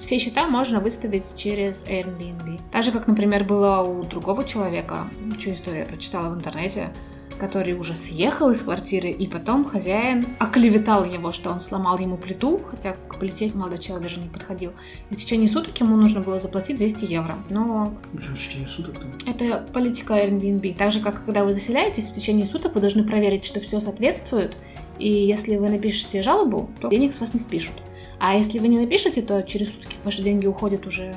Все 0.00 0.18
счета 0.18 0.48
можно 0.48 0.80
выставить 0.80 1.36
через 1.36 1.84
Airbnb. 1.84 2.60
Так 2.72 2.84
же, 2.84 2.92
как, 2.92 3.06
например, 3.06 3.44
было 3.44 3.82
у 3.82 4.02
другого 4.04 4.44
человека, 4.44 5.08
чью 5.38 5.54
историю 5.54 5.80
я 5.80 5.86
прочитала 5.86 6.30
в 6.30 6.34
интернете, 6.34 6.92
который 7.38 7.74
уже 7.74 7.94
съехал 7.94 8.50
из 8.50 8.62
квартиры, 8.62 9.10
и 9.10 9.26
потом 9.26 9.64
хозяин 9.64 10.26
оклеветал 10.38 11.04
его, 11.04 11.32
что 11.32 11.50
он 11.50 11.60
сломал 11.60 11.98
ему 11.98 12.16
плиту, 12.16 12.60
хотя 12.70 12.94
к 12.94 13.18
плите 13.18 13.50
молодой 13.54 13.78
человек 13.78 14.08
даже 14.08 14.20
не 14.20 14.28
подходил. 14.28 14.72
И 15.10 15.14
в 15.14 15.18
течение 15.18 15.48
суток 15.48 15.78
ему 15.78 15.96
нужно 15.96 16.20
было 16.20 16.40
заплатить 16.40 16.76
200 16.76 17.04
евро. 17.04 17.36
Но 17.50 17.92
что, 18.18 18.32
в 18.32 18.38
течение 18.38 18.68
суток-то? 18.68 19.06
это 19.26 19.66
политика 19.72 20.14
Airbnb. 20.14 20.76
Так 20.76 20.92
же, 20.92 21.00
как 21.00 21.24
когда 21.24 21.44
вы 21.44 21.52
заселяетесь, 21.52 22.08
в 22.08 22.14
течение 22.14 22.46
суток 22.46 22.74
вы 22.74 22.80
должны 22.80 23.04
проверить, 23.04 23.44
что 23.44 23.60
все 23.60 23.80
соответствует. 23.80 24.56
И 24.98 25.08
если 25.08 25.56
вы 25.56 25.68
напишете 25.68 26.22
жалобу, 26.22 26.70
то 26.80 26.88
денег 26.88 27.12
с 27.12 27.20
вас 27.20 27.34
не 27.34 27.40
спишут. 27.40 27.74
А 28.18 28.34
если 28.34 28.58
вы 28.58 28.68
не 28.68 28.78
напишете, 28.78 29.22
то 29.22 29.42
через 29.42 29.72
сутки 29.72 29.96
ваши 30.04 30.22
деньги 30.22 30.46
уходят 30.46 30.86
уже, 30.86 31.14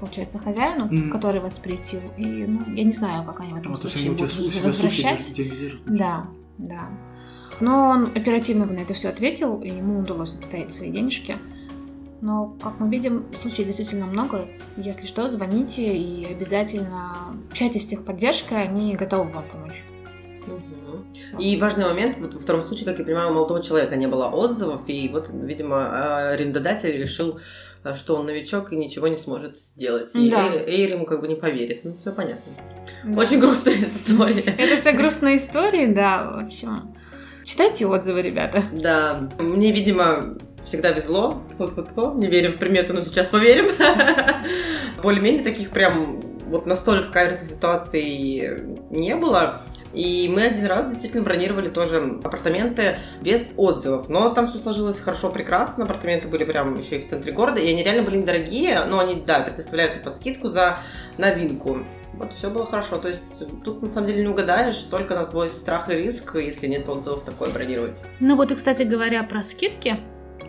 получается, 0.00 0.38
хозяину, 0.38 0.86
Мгм. 0.86 1.10
который 1.10 1.40
вас 1.40 1.58
приютил. 1.58 2.00
И 2.16 2.24
ну, 2.46 2.74
я 2.74 2.84
не 2.84 2.92
знаю, 2.92 3.24
как 3.24 3.40
они 3.40 3.52
в 3.52 3.56
этом 3.56 3.72
А, 3.72 3.76
случае 3.76 4.12
будут 4.12 4.32
возвращать. 4.62 5.32
держат, 5.34 5.58
держат? 5.60 5.80
Да, 5.86 6.26
да. 6.58 6.88
Но 7.60 7.88
он 7.88 8.04
оперативно 8.14 8.66
на 8.66 8.80
это 8.80 8.92
все 8.92 9.08
ответил, 9.08 9.60
и 9.62 9.68
ему 9.68 10.00
удалось 10.00 10.34
отстоять 10.34 10.74
свои 10.74 10.90
денежки. 10.90 11.36
Но, 12.20 12.54
как 12.62 12.80
мы 12.80 12.90
видим, 12.90 13.24
случаев 13.40 13.66
действительно 13.66 14.06
много. 14.06 14.46
Если 14.76 15.06
что, 15.06 15.28
звоните 15.30 15.96
и 15.96 16.24
обязательно 16.26 17.34
общайтесь 17.50 17.82
с 17.82 17.86
техподдержкой, 17.86 18.62
они 18.62 18.94
готовы 18.94 19.30
вам 19.30 19.44
помочь. 19.50 19.82
И 21.38 21.56
важный 21.58 21.84
момент, 21.84 22.16
вот 22.18 22.34
во 22.34 22.40
втором 22.40 22.62
случае, 22.62 22.86
как 22.86 22.98
я 22.98 23.04
понимаю, 23.04 23.30
у 23.30 23.34
молодого 23.34 23.62
человека 23.62 23.96
не 23.96 24.06
было 24.06 24.26
отзывов, 24.26 24.88
и 24.88 25.08
вот, 25.08 25.28
видимо, 25.32 26.30
арендодатель 26.30 26.96
решил, 26.96 27.40
что 27.94 28.16
он 28.16 28.26
новичок 28.26 28.72
и 28.72 28.76
ничего 28.76 29.08
не 29.08 29.16
сможет 29.16 29.58
сделать. 29.58 30.10
И 30.14 30.30
Да. 30.30 30.48
Эйр 30.66 30.94
ему 30.94 31.04
как 31.04 31.20
бы 31.20 31.28
не 31.28 31.34
поверит. 31.34 31.84
Ну, 31.84 31.96
все 31.96 32.12
понятно. 32.12 32.52
Да. 33.04 33.20
Очень 33.20 33.40
грустная 33.40 33.74
история. 33.74 34.54
Это 34.58 34.76
все 34.80 34.92
грустные 34.92 35.36
истории, 35.36 35.86
да, 35.86 36.30
в 36.30 36.46
общем. 36.46 36.94
Читайте 37.44 37.86
отзывы, 37.86 38.22
ребята. 38.22 38.64
Да, 38.72 39.28
мне, 39.38 39.70
видимо, 39.70 40.36
всегда 40.64 40.90
везло. 40.90 41.42
Фу-фу-фу. 41.58 42.14
Не 42.14 42.26
верим 42.26 42.54
в 42.54 42.58
приметы, 42.58 42.92
но 42.92 43.02
сейчас 43.02 43.28
поверим. 43.28 43.66
Более-менее 45.02 45.44
таких 45.44 45.70
прям 45.70 46.20
вот 46.48 46.66
настолько 46.66 47.12
каверзных 47.12 47.48
ситуаций 47.48 48.50
не 48.90 49.14
было. 49.14 49.62
И 49.96 50.28
мы 50.28 50.42
один 50.42 50.66
раз 50.66 50.90
действительно 50.90 51.24
бронировали 51.24 51.70
тоже 51.70 52.20
апартаменты 52.22 52.98
без 53.22 53.48
отзывов. 53.56 54.10
Но 54.10 54.28
там 54.28 54.46
все 54.46 54.58
сложилось 54.58 55.00
хорошо, 55.00 55.30
прекрасно. 55.30 55.84
Апартаменты 55.84 56.28
были 56.28 56.44
прям 56.44 56.74
еще 56.74 56.96
и 56.96 56.98
в 56.98 57.08
центре 57.08 57.32
города. 57.32 57.60
И 57.60 57.68
они 57.68 57.82
реально 57.82 58.02
были 58.02 58.18
недорогие, 58.18 58.84
но 58.84 58.98
они, 58.98 59.14
да, 59.14 59.40
предоставляют 59.40 59.94
типа 59.94 60.10
скидку 60.10 60.48
за 60.48 60.80
новинку. 61.16 61.78
Вот 62.12 62.32
все 62.34 62.50
было 62.50 62.66
хорошо. 62.66 62.98
То 62.98 63.08
есть 63.08 63.22
тут 63.64 63.80
на 63.80 63.88
самом 63.88 64.08
деле 64.08 64.22
не 64.22 64.28
угадаешь, 64.28 64.76
только 64.76 65.14
на 65.14 65.24
свой 65.24 65.48
страх 65.48 65.88
и 65.88 65.94
риск, 65.94 66.34
если 66.34 66.66
нет 66.66 66.88
отзывов, 66.88 67.22
такое 67.22 67.50
бронировать. 67.50 67.96
Ну 68.20 68.36
вот 68.36 68.50
и, 68.50 68.54
кстати 68.54 68.82
говоря, 68.82 69.22
про 69.22 69.42
скидки. 69.42 69.98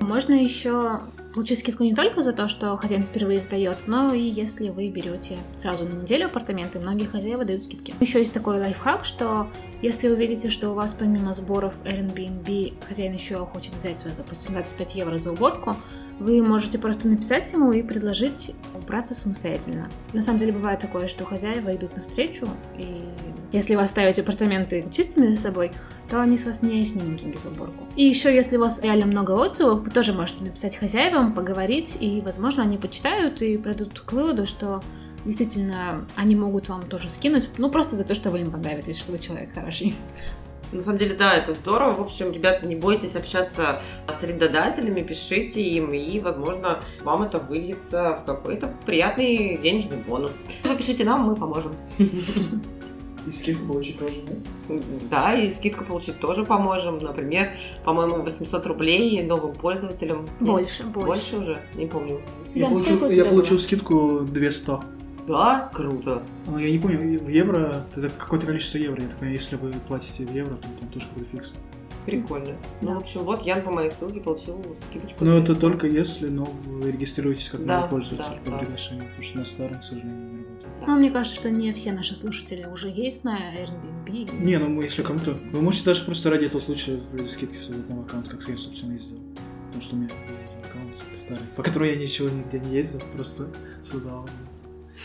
Можно 0.02 0.34
еще 0.34 1.00
получить 1.38 1.60
скидку 1.60 1.84
не 1.84 1.94
только 1.94 2.24
за 2.24 2.34
то, 2.34 2.50
что 2.50 2.76
хозяин 2.78 3.04
впервые 3.04 3.40
сдает, 3.40 3.78
но 3.86 4.12
и 4.12 4.22
если 4.22 4.70
вы 4.70 4.90
берете 4.90 5.38
сразу 5.60 5.88
на 5.88 5.94
неделю 5.94 6.26
апартаменты, 6.26 6.80
многие 6.80 7.06
хозяева 7.06 7.46
дают 7.46 7.66
скидки. 7.66 7.94
Еще 8.00 8.18
есть 8.18 8.34
такой 8.34 8.58
лайфхак, 8.58 9.06
что 9.06 9.48
если 9.84 10.08
вы 10.08 10.16
видите, 10.16 10.50
что 10.50 10.72
у 10.72 10.74
вас 10.74 10.94
помимо 10.94 11.36
сборов 11.36 11.76
Airbnb 11.84 12.74
хозяин 12.88 13.14
еще 13.14 13.38
хочет 13.46 13.76
взять 13.76 14.00
с 14.00 14.04
вас, 14.04 14.14
допустим, 14.18 14.54
25 14.54 14.96
евро 14.96 15.20
за 15.20 15.32
уборку, 15.32 15.76
вы 16.20 16.42
можете 16.42 16.80
просто 16.80 17.08
написать 17.08 17.54
ему 17.54 17.72
и 17.72 17.84
предложить 17.84 18.56
убраться 18.74 19.14
самостоятельно. 19.14 19.90
На 20.14 20.24
самом 20.24 20.40
деле 20.40 20.54
бывает 20.54 20.80
такое, 20.80 21.08
что 21.08 21.24
хозяева 21.24 21.76
идут 21.76 21.96
навстречу, 21.96 22.48
и 22.76 23.04
если 23.52 23.76
вы 23.76 23.84
оставите 23.84 24.24
апартаменты 24.24 24.88
чистыми 24.92 25.28
за 25.28 25.40
собой, 25.40 25.72
то 26.10 26.22
они 26.22 26.38
с 26.38 26.46
вас 26.46 26.62
не 26.62 26.84
снимут 26.86 27.22
деньги 27.22 27.38
за 27.38 27.50
уборку. 27.50 27.86
И 27.96 28.04
еще, 28.04 28.34
если 28.34 28.58
у 28.58 28.62
вас 28.62 28.82
реально 28.82 29.06
много 29.06 29.32
отзывов, 29.32 29.82
вы 29.82 29.90
тоже 29.90 30.14
можете 30.14 30.44
написать 30.44 30.76
хозяевам, 30.76 31.34
поговорить, 31.34 31.98
и, 32.00 32.22
возможно, 32.22 32.64
они 32.64 32.78
почитают 32.78 33.42
и 33.42 33.58
придут 33.58 34.00
к 34.00 34.14
выводу, 34.14 34.46
что 34.46 34.82
действительно 35.26 36.08
они 36.16 36.36
могут 36.36 36.70
вам 36.70 36.82
тоже 36.84 37.10
скинуть, 37.10 37.50
ну, 37.58 37.70
просто 37.70 37.96
за 37.96 38.04
то, 38.04 38.16
что 38.16 38.32
вы 38.32 38.42
им 38.42 38.52
понравитесь, 38.52 38.98
что 38.98 39.12
вы 39.12 39.20
человек 39.20 39.54
хороший. 39.54 39.96
На 40.72 40.82
самом 40.82 40.98
деле, 40.98 41.16
да, 41.16 41.34
это 41.34 41.54
здорово. 41.54 41.92
В 41.92 42.02
общем, 42.02 42.32
ребята, 42.34 42.68
не 42.68 42.76
бойтесь 42.76 43.16
общаться 43.16 43.82
с 44.08 44.24
арендодателями, 44.24 45.00
пишите 45.02 45.62
им, 45.62 45.94
и, 45.94 46.20
возможно, 46.20 46.82
вам 47.04 47.24
это 47.24 47.38
выльется 47.38 48.20
в 48.22 48.26
какой-то 48.26 48.74
приятный 48.86 49.58
денежный 49.58 49.98
бонус. 49.98 50.32
Вы 50.64 50.76
пишите 50.76 51.06
нам, 51.06 51.22
мы 51.22 51.36
поможем. 51.36 51.74
И 53.28 53.32
скидку 53.32 53.66
получить 53.74 54.00
тоже, 54.00 54.14
да? 54.26 54.76
Да, 55.12 55.34
и 55.36 55.50
скидку 55.50 55.84
получить 55.84 56.20
тоже 56.20 56.46
поможем. 56.46 56.98
Например, 57.00 57.50
по-моему, 57.84 58.22
800 58.24 58.66
рублей 58.68 59.22
новым 59.24 59.54
пользователям. 59.54 60.22
Нет, 60.40 60.50
Больше, 60.50 60.84
больше. 60.84 61.06
Больше 61.08 61.38
уже? 61.38 61.62
Не 61.76 61.86
помню. 61.88 62.22
Я, 62.56 62.62
Ян, 62.64 62.74
получил, 62.74 63.08
я 63.10 63.26
получил 63.26 63.56
было? 63.58 63.64
скидку 63.64 64.20
200. 64.22 64.72
Да, 65.28 65.70
круто. 65.74 66.24
Ну, 66.48 66.58
я 66.58 66.72
не 66.72 66.80
помню, 66.80 67.20
в 67.20 67.28
евро, 67.28 67.86
это 67.96 68.08
какое-то 68.10 68.46
количество 68.46 68.78
евро, 68.78 69.02
я 69.02 69.10
так 69.10 69.18
понимаю, 69.18 69.36
если 69.38 69.58
вы 69.58 69.74
платите 69.88 70.26
в 70.26 70.34
евро, 70.34 70.56
то 70.56 70.68
там 70.80 70.90
тоже 70.90 71.06
какой-то 71.08 71.30
фикс. 71.30 71.54
Прикольно. 72.06 72.56
Ну, 72.80 72.88
Да. 72.88 72.94
в 72.94 72.98
общем, 73.00 73.20
вот 73.24 73.42
Ян 73.42 73.62
по 73.62 73.70
моей 73.70 73.92
ссылке 73.92 74.22
получил 74.22 74.64
скидочку. 74.82 75.26
Но 75.26 75.34
это 75.38 75.48
200. 75.48 75.60
только 75.60 75.88
если, 75.88 76.28
но 76.28 76.46
вы 76.66 76.92
регистрируетесь 76.92 77.50
как 77.50 77.66
Да, 77.66 77.76
новый 77.82 77.90
пользователь 77.90 78.24
да, 78.36 78.40
по 78.46 78.52
да. 78.52 78.58
приглашению, 78.60 79.06
потому 79.08 79.24
что 79.24 79.38
на 79.40 79.44
старом, 79.46 79.80
к 79.82 79.84
сожалению. 79.84 80.27
Ну, 80.86 80.96
мне 80.98 81.12
кажется, 81.12 81.36
что 81.36 81.50
не 81.50 81.74
все 81.74 81.92
наши 81.92 82.16
слушатели 82.16 82.66
уже 82.66 82.90
есть 82.90 83.24
на 83.24 83.38
Airbnb. 83.38 84.44
Не, 84.44 84.58
ну 84.58 84.68
мы, 84.70 84.84
если 84.84 85.02
кому-то... 85.02 85.36
Вы 85.52 85.62
можете 85.62 85.86
даже 85.86 86.04
просто 86.06 86.30
ради 86.30 86.46
этого 86.46 86.62
случая 86.62 87.02
ради 87.14 87.28
скидки 87.28 87.58
создать 87.58 87.90
новый 87.90 88.06
аккаунт, 88.06 88.28
как 88.28 88.42
я, 88.48 88.58
собственно, 88.58 88.94
и 88.96 89.00
сделал. 89.00 89.22
Потому 89.68 89.82
что 89.82 89.96
у 89.96 90.00
меня 90.00 90.10
был 90.10 90.70
аккаунт 90.70 90.94
старый, 91.18 91.44
по 91.56 91.64
которому 91.64 91.90
я 91.90 91.96
ничего 91.98 92.30
нигде 92.30 92.60
не 92.60 92.76
ездил, 92.76 93.02
просто 93.14 93.48
создал. 93.84 94.26
его. 94.26 94.30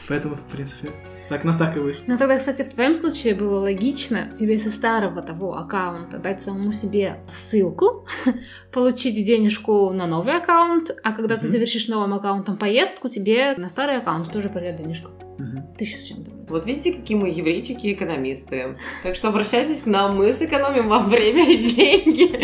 Поэтому, 0.08 0.37
в 0.37 0.42
принципе, 0.50 0.90
так 1.28 1.44
на 1.44 1.56
так 1.56 1.76
и 1.76 1.80
вышло. 1.80 2.02
Ну 2.06 2.16
тогда, 2.16 2.38
кстати, 2.38 2.62
в 2.62 2.68
твоем 2.70 2.94
случае 2.94 3.35
было 3.35 3.61
логично 3.61 4.30
тебе 4.35 4.58
со 4.58 4.70
старого 4.70 5.20
того 5.22 5.54
аккаунта 5.56 6.18
дать 6.18 6.42
самому 6.42 6.72
себе 6.72 7.20
ссылку, 7.28 8.06
получить 8.72 9.14
денежку 9.24 9.90
на 9.90 10.06
новый 10.06 10.35
аккаунт, 10.37 10.90
а 11.02 11.12
когда 11.12 11.37
ты 11.37 11.44
Мгм. 11.44 11.52
завершишь 11.52 11.88
новым 11.88 12.14
аккаунтом 12.14 12.56
поездку, 12.56 13.08
тебе 13.08 13.54
на 13.56 13.68
старый 13.68 13.98
аккаунт 13.98 14.32
тоже 14.32 14.48
придет 14.48 14.76
денежка. 14.76 15.11
Тысячу 15.76 15.98
с 15.98 16.06
чем-то. 16.08 16.30
Вот 16.48 16.66
видите, 16.66 16.92
какие 16.92 17.16
мы 17.16 17.28
еврейчики-экономисты. 17.30 18.76
Так 19.02 19.14
что 19.14 19.28
обращайтесь 19.28 19.82
к 19.82 19.87
нам, 19.87 20.16
мы 20.16 20.32
сэкономим 20.32 20.88
вам 20.88 21.08
время 21.08 21.50
и 21.50 21.58
деньги. 21.58 22.38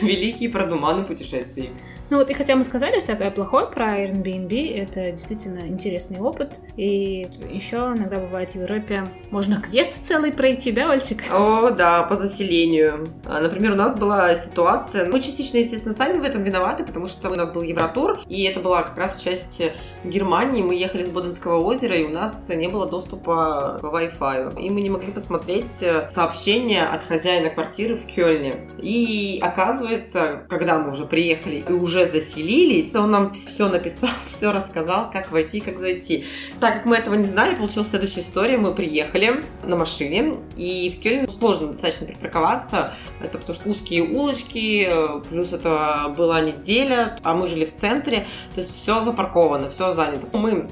Великие 0.04 0.50
продуманы 0.50 1.04
путешествий. 1.04 1.70
Ну 2.12 2.18
вот, 2.18 2.28
и 2.28 2.34
хотя 2.34 2.56
мы 2.56 2.62
сказали 2.62 3.00
всякое 3.00 3.30
плохое 3.30 3.64
про 3.64 3.98
Airbnb, 4.02 4.76
это 4.76 5.12
действительно 5.12 5.60
интересный 5.66 6.20
опыт. 6.20 6.60
И 6.76 7.26
еще 7.50 7.76
иногда 7.96 8.18
бывает 8.18 8.50
в 8.50 8.54
Европе 8.54 9.04
можно 9.30 9.62
квест 9.62 9.92
целый 10.06 10.30
пройти, 10.30 10.72
да, 10.72 10.90
Ольчик? 10.90 11.22
О, 11.32 11.70
да, 11.70 12.02
по 12.02 12.16
заселению. 12.16 13.06
А, 13.24 13.40
Например, 13.40 13.72
у 13.72 13.76
нас 13.76 13.98
была 13.98 14.34
ситуация, 14.34 15.10
мы 15.10 15.22
частично, 15.22 15.56
естественно, 15.56 15.94
сами 15.94 16.18
в 16.18 16.22
этом 16.22 16.42
виноваты, 16.42 16.84
потому 16.84 17.06
что 17.06 17.30
у 17.30 17.34
нас 17.34 17.50
был 17.50 17.62
Евротур, 17.62 18.20
и 18.28 18.42
это 18.42 18.60
была 18.60 18.82
как 18.82 18.98
раз 18.98 19.16
часть 19.16 19.62
Германии. 20.04 20.62
Мы 20.62 20.74
ехали 20.74 21.04
с 21.04 21.08
Боденского 21.08 21.64
озера, 21.64 21.96
и 21.96 22.04
у 22.04 22.10
нас 22.10 22.46
не 22.50 22.68
было 22.68 22.84
доступа 22.84 23.78
к 23.80 23.84
Wi-Fi. 23.84 24.60
И 24.60 24.68
мы 24.68 24.82
не 24.82 24.90
могли 24.90 25.12
посмотреть 25.12 25.82
сообщение 26.10 26.82
от 26.82 27.04
хозяина 27.04 27.48
квартиры 27.48 27.96
в 27.96 28.04
Кёльне. 28.04 28.68
И 28.82 29.38
оказывается, 29.40 30.42
когда 30.50 30.78
мы 30.78 30.90
уже 30.90 31.06
приехали 31.06 31.64
и 31.66 31.72
уже 31.72 32.01
заселились, 32.06 32.94
он 32.94 33.10
нам 33.10 33.32
все 33.32 33.68
написал, 33.68 34.10
все 34.26 34.52
рассказал, 34.52 35.10
как 35.10 35.30
войти, 35.30 35.60
как 35.60 35.78
зайти. 35.78 36.26
Так 36.60 36.74
как 36.74 36.84
мы 36.84 36.96
этого 36.96 37.14
не 37.14 37.24
знали, 37.24 37.54
получилась 37.54 37.88
следующая 37.88 38.20
история. 38.20 38.58
Мы 38.58 38.74
приехали 38.74 39.42
на 39.62 39.76
машине, 39.76 40.36
и 40.56 40.90
в 40.90 41.02
Кёльне 41.02 41.28
сложно 41.28 41.68
достаточно 41.68 42.06
припарковаться. 42.06 42.94
Это 43.20 43.38
потому 43.38 43.54
что 43.54 43.68
узкие 43.68 44.02
улочки, 44.02 44.88
плюс 45.28 45.52
это 45.52 46.14
была 46.16 46.40
неделя, 46.40 47.18
а 47.22 47.34
мы 47.34 47.46
жили 47.46 47.64
в 47.64 47.74
центре. 47.74 48.26
То 48.54 48.60
есть 48.60 48.74
все 48.74 49.02
запарковано, 49.02 49.68
все 49.68 49.92
занято. 49.92 50.26
Мы 50.36 50.68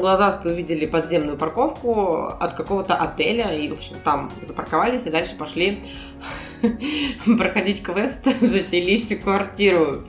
глазасто 0.00 0.48
увидели 0.48 0.86
подземную 0.86 1.36
парковку 1.36 2.24
от 2.26 2.54
какого-то 2.54 2.94
отеля, 2.94 3.54
и, 3.54 3.68
в 3.68 3.74
общем, 3.74 3.96
там 4.04 4.30
запарковались, 4.42 5.06
и 5.06 5.10
дальше 5.10 5.34
пошли 5.36 5.82
проходить 7.38 7.82
квест, 7.82 8.24
заселись 8.40 9.10
в 9.10 9.22
квартиру. 9.22 10.02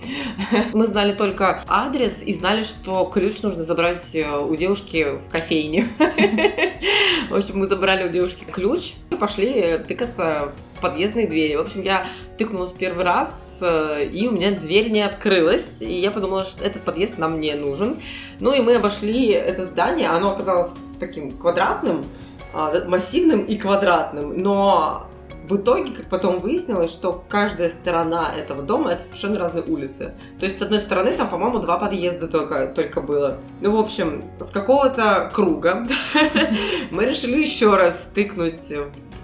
Мы 0.73 0.85
знали 0.85 1.13
только 1.13 1.63
адрес 1.67 2.21
и 2.23 2.33
знали, 2.33 2.63
что 2.63 3.05
ключ 3.05 3.41
нужно 3.41 3.63
забрать 3.63 4.15
э, 4.15 4.37
у 4.37 4.55
девушки 4.55 5.17
в 5.27 5.29
кофейне. 5.29 5.87
В 7.29 7.35
общем, 7.35 7.59
мы 7.59 7.67
забрали 7.67 8.07
у 8.07 8.11
девушки 8.11 8.45
ключ 8.45 8.93
и 9.11 9.15
пошли 9.15 9.79
тыкаться 9.79 10.51
подъездные 10.83 11.27
двери. 11.27 11.55
В 11.55 11.61
общем, 11.61 11.81
я 11.81 12.05
тыкнулась 12.37 12.73
первый 12.73 13.05
раз, 13.05 13.57
э, 13.61 14.05
и 14.05 14.27
у 14.27 14.31
меня 14.31 14.51
дверь 14.51 14.91
не 14.91 15.01
открылась, 15.01 15.81
и 15.81 15.91
я 15.91 16.11
подумала, 16.11 16.43
что 16.43 16.63
этот 16.63 16.83
подъезд 16.83 17.17
нам 17.17 17.39
не 17.39 17.55
нужен. 17.55 18.01
Ну 18.39 18.53
и 18.53 18.61
мы 18.61 18.75
обошли 18.75 19.27
это 19.29 19.65
здание, 19.65 20.09
оно 20.09 20.31
оказалось 20.31 20.75
таким 20.99 21.31
квадратным, 21.31 22.05
а, 22.53 22.71
массивным 22.87 23.45
и 23.45 23.55
квадратным, 23.57 24.37
но 24.37 25.07
в 25.47 25.57
итоге, 25.57 25.93
как 25.93 26.05
потом 26.05 26.39
выяснилось, 26.39 26.91
что 26.91 27.23
каждая 27.27 27.69
сторона 27.69 28.33
этого 28.33 28.61
дома 28.61 28.91
это 28.91 29.03
совершенно 29.03 29.39
разные 29.39 29.63
улицы. 29.63 30.13
То 30.39 30.45
есть, 30.45 30.59
с 30.59 30.61
одной 30.61 30.79
стороны, 30.79 31.11
там, 31.17 31.29
по-моему, 31.29 31.59
два 31.59 31.77
подъезда 31.77 32.27
только, 32.27 32.67
только 32.67 33.01
было. 33.01 33.37
Ну, 33.59 33.75
в 33.75 33.79
общем, 33.79 34.23
с 34.39 34.49
какого-то 34.49 35.29
круга 35.33 35.85
мы 36.91 37.05
решили 37.05 37.39
еще 37.39 37.75
раз 37.75 38.07
тыкнуть 38.13 38.71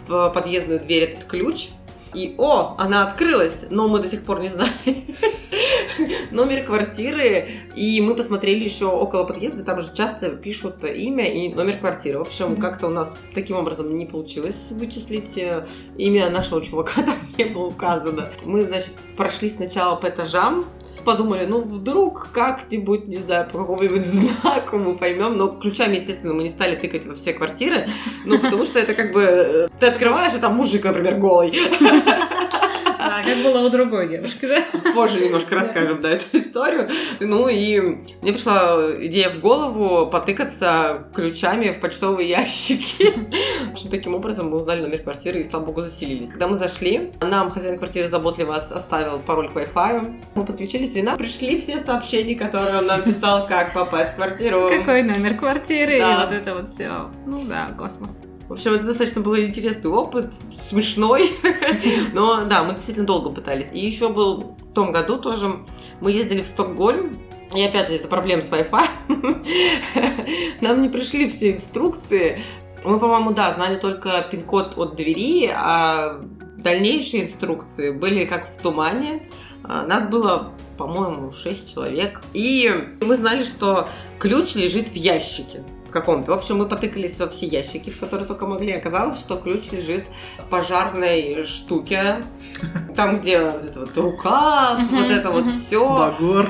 в 0.10 0.30
подъездную 0.32 0.80
дверь 0.80 1.04
этот 1.04 1.26
ключ. 1.26 1.70
И, 2.16 2.34
о, 2.40 2.76
она 2.80 3.04
открылась, 3.06 3.66
но 3.70 3.88
мы 3.88 4.00
до 4.00 4.08
сих 4.10 4.24
пор 4.24 4.40
не 4.42 4.48
знали, 4.50 4.72
номер 6.32 6.64
квартиры, 6.64 7.48
и 7.76 8.02
мы 8.02 8.16
посмотрели 8.16 8.64
еще 8.64 8.86
около 8.86 9.26
подъезда, 9.26 9.64
там 9.64 9.80
же 9.80 9.94
часто 9.94 10.32
пишут 10.32 10.84
имя 10.84 11.32
и 11.32 11.54
номер 11.54 11.78
квартиры. 11.78 12.18
В 12.18 12.24
общем, 12.24 12.54
Мгм. 12.54 12.62
как-то 12.62 12.88
у 12.88 12.90
нас 12.90 13.16
таким 13.36 13.58
образом 13.58 13.96
не 13.96 14.08
получилось 14.08 14.72
вычислить 14.72 15.38
э, 15.38 15.68
имя 15.98 16.32
нашего 16.32 16.64
чувака, 16.64 16.94
там 17.04 17.16
не 17.38 17.46
было 17.46 17.68
указано. 17.68 18.32
Мы, 18.44 18.64
значит, 18.64 18.94
прошли 19.16 19.48
сначала 19.48 19.96
по 19.96 20.08
этажам, 20.10 20.66
подумали, 21.10 21.48
ну 21.48 21.60
вдруг 21.60 22.28
как-нибудь, 22.32 23.08
не 23.08 23.18
знаю, 23.18 23.50
по 23.52 23.58
какому-нибудь 23.58 24.06
знаку 24.06 24.78
мы 24.78 24.96
поймем, 24.96 25.38
но 25.38 25.48
ключами, 25.48 25.96
естественно, 25.96 26.36
мы 26.36 26.44
не 26.44 26.52
стали 26.52 26.76
тыкать 26.76 27.08
во 27.08 27.16
все 27.16 27.34
квартиры, 27.34 27.90
ну 28.26 28.38
потому 28.38 28.64
что 28.64 28.78
это 28.78 28.94
как 28.94 29.12
бы 29.12 29.24
э, 29.24 29.68
ты 29.80 29.88
открываешь, 29.88 30.34
а 30.36 30.38
там 30.38 30.56
мужик, 30.56 30.84
например, 30.84 31.16
голый. 31.16 31.52
Да, 33.24 33.30
как 33.34 33.44
было 33.44 33.66
у 33.66 33.70
другой 33.70 34.08
девушки, 34.10 34.46
да? 34.46 34.64
Позже 34.94 35.20
немножко 35.20 35.56
расскажем, 35.56 36.02
да, 36.02 36.12
эту 36.12 36.26
историю. 36.38 36.90
Ну 37.20 37.48
и 37.50 37.80
мне 38.22 38.34
пришла 38.34 38.90
идея 39.02 39.30
в 39.30 39.40
голову 39.40 40.08
потыкаться 40.10 41.08
ключами 41.16 41.70
в 41.72 41.80
почтовые 41.80 42.30
ящики. 42.30 43.14
В 43.70 43.72
общем, 43.74 43.90
таким 43.90 44.16
образом 44.16 44.50
мы 44.50 44.58
узнали 44.58 44.82
номер 44.82 45.00
квартиры 45.00 45.40
и, 45.40 45.50
слава 45.50 45.66
богу, 45.66 45.82
заселились. 45.82 46.30
Когда 46.30 46.48
мы 46.48 46.58
зашли, 46.58 47.12
нам 47.22 47.50
хозяин 47.50 47.78
квартиры 47.78 48.08
заботливо 48.10 48.56
оставил 48.56 49.20
пароль 49.20 49.50
к 49.52 49.56
Wi-Fi. 49.56 50.22
Мы 50.36 50.46
подключились, 50.46 50.96
и 50.96 51.02
нам 51.02 51.18
пришли 51.18 51.58
все 51.58 51.80
сообщения, 51.80 52.36
которые 52.36 52.78
он 52.80 52.86
нам 52.86 53.04
писал, 53.04 53.48
как 53.48 53.74
попасть 53.74 54.14
в 54.14 54.16
квартиру. 54.16 54.70
Какой 54.70 55.04
номер 55.04 55.36
квартиры 55.38 55.98
и 55.98 56.00
Да. 56.00 56.26
вот 56.26 56.34
это 56.34 56.54
вот 56.56 56.68
все. 56.70 57.10
Ну 57.26 57.40
да, 57.46 57.70
космос. 57.78 58.22
В 58.50 58.54
общем, 58.54 58.74
это 58.74 58.86
достаточно 58.86 59.22
был 59.22 59.38
интересный 59.38 59.92
опыт, 59.92 60.34
смешной. 60.56 61.30
Но 62.14 62.46
да, 62.46 62.64
мы 62.64 62.74
действительно 62.74 63.06
долго 63.06 63.30
пытались. 63.30 63.72
И 63.72 63.78
еще 63.80 64.10
был 64.10 64.56
в 64.60 64.74
том 64.74 64.92
году 64.92 65.20
тоже, 65.20 65.60
мы 66.02 66.12
ездили 66.12 66.42
в 66.42 66.48
Стокгольм, 66.48 67.16
и 67.56 67.62
опять 67.62 67.92
из-за 67.92 68.08
проблем 68.08 68.42
с 68.42 68.50
Wi-Fi 68.50 68.88
нам 70.62 70.82
не 70.82 70.90
пришли 70.90 71.30
все 71.30 71.52
инструкции. 71.52 72.42
Мы, 72.84 73.00
по-моему, 73.00 73.34
да, 73.34 73.52
знали 73.52 73.78
только 73.78 74.28
пин-код 74.32 74.74
от 74.78 74.96
двери, 74.96 75.52
а 75.56 76.20
дальнейшие 76.58 77.26
инструкции 77.26 77.92
были 77.92 78.26
как 78.26 78.50
в 78.50 78.58
тумане. 78.60 79.30
А, 79.64 79.86
Нас 79.86 80.08
было, 80.08 80.54
по-моему, 80.76 81.32
6 81.32 81.72
человек. 81.72 82.22
И 82.34 82.72
мы 83.02 83.16
знали, 83.16 83.44
что 83.44 83.88
ключ 84.18 84.56
лежит 84.56 84.90
в 84.90 84.96
ящике 84.96 85.64
в 85.90 85.92
каком-то. 85.92 86.32
В 86.32 86.36
общем, 86.36 86.58
мы 86.58 86.68
потыкались 86.68 87.18
во 87.18 87.28
все 87.28 87.48
ящики, 87.48 87.90
в 87.90 88.00
которые 88.00 88.28
только 88.28 88.46
могли. 88.46 88.72
Оказалось, 88.74 89.20
что 89.20 89.38
ключ 89.38 89.72
лежит 89.72 90.06
в 90.38 90.46
пожарной 90.46 91.44
штуке. 91.44 92.24
Там, 92.96 93.20
где 93.20 93.42
вот 93.42 93.66
эта 93.66 93.80
вот 93.80 93.98
рука, 93.98 94.80
вот 94.92 95.10
это 95.10 95.32
вот 95.32 95.50
все. 95.50 95.88
Багор. 95.88 96.50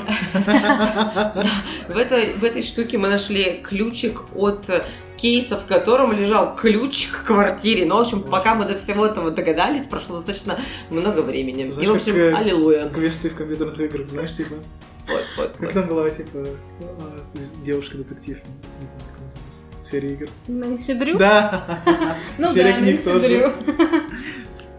В 1.87 1.97
этой, 1.97 2.33
в 2.33 2.43
этой 2.43 2.61
штуке 2.61 2.97
мы 2.97 3.07
нашли 3.07 3.61
ключик 3.63 4.21
от 4.35 4.69
кейса, 5.15 5.57
в 5.57 5.65
котором 5.65 6.11
лежал 6.11 6.55
ключ 6.55 7.07
к 7.07 7.23
квартире. 7.25 7.85
Ну, 7.85 7.97
в 7.97 8.01
общем, 8.01 8.23
пока 8.23 8.55
мы 8.55 8.65
до 8.65 8.75
всего 8.75 9.05
этого 9.05 9.31
догадались, 9.31 9.87
прошло 9.87 10.17
достаточно 10.17 10.59
много 10.89 11.21
времени. 11.21 11.63
И, 11.63 11.87
в 11.87 11.95
общем, 11.95 12.35
аллилуйя. 12.35 12.89
Квесты 12.89 13.29
в 13.29 13.35
компьютерных 13.35 13.79
играх, 13.79 14.09
знаешь, 14.09 14.35
типа... 14.35 14.55
Вот, 15.09 15.25
вот, 15.37 15.57
Как 15.57 15.73
там 15.73 15.87
была, 15.87 16.09
типа, 16.09 16.45
а, 16.81 17.17
девушка-детектив, 17.65 18.37
не 18.37 18.87
помню, 18.87 19.11
как 19.11 19.19
называется, 19.25 19.61
серия 19.83 20.13
игр. 20.13 20.27
Нэнси 20.47 20.93
Дрю? 20.93 21.17
Да! 21.17 21.79
Ну 22.37 22.47
да, 22.53 22.77
Нэнси. 22.79 23.19
Дрю. 23.19 23.53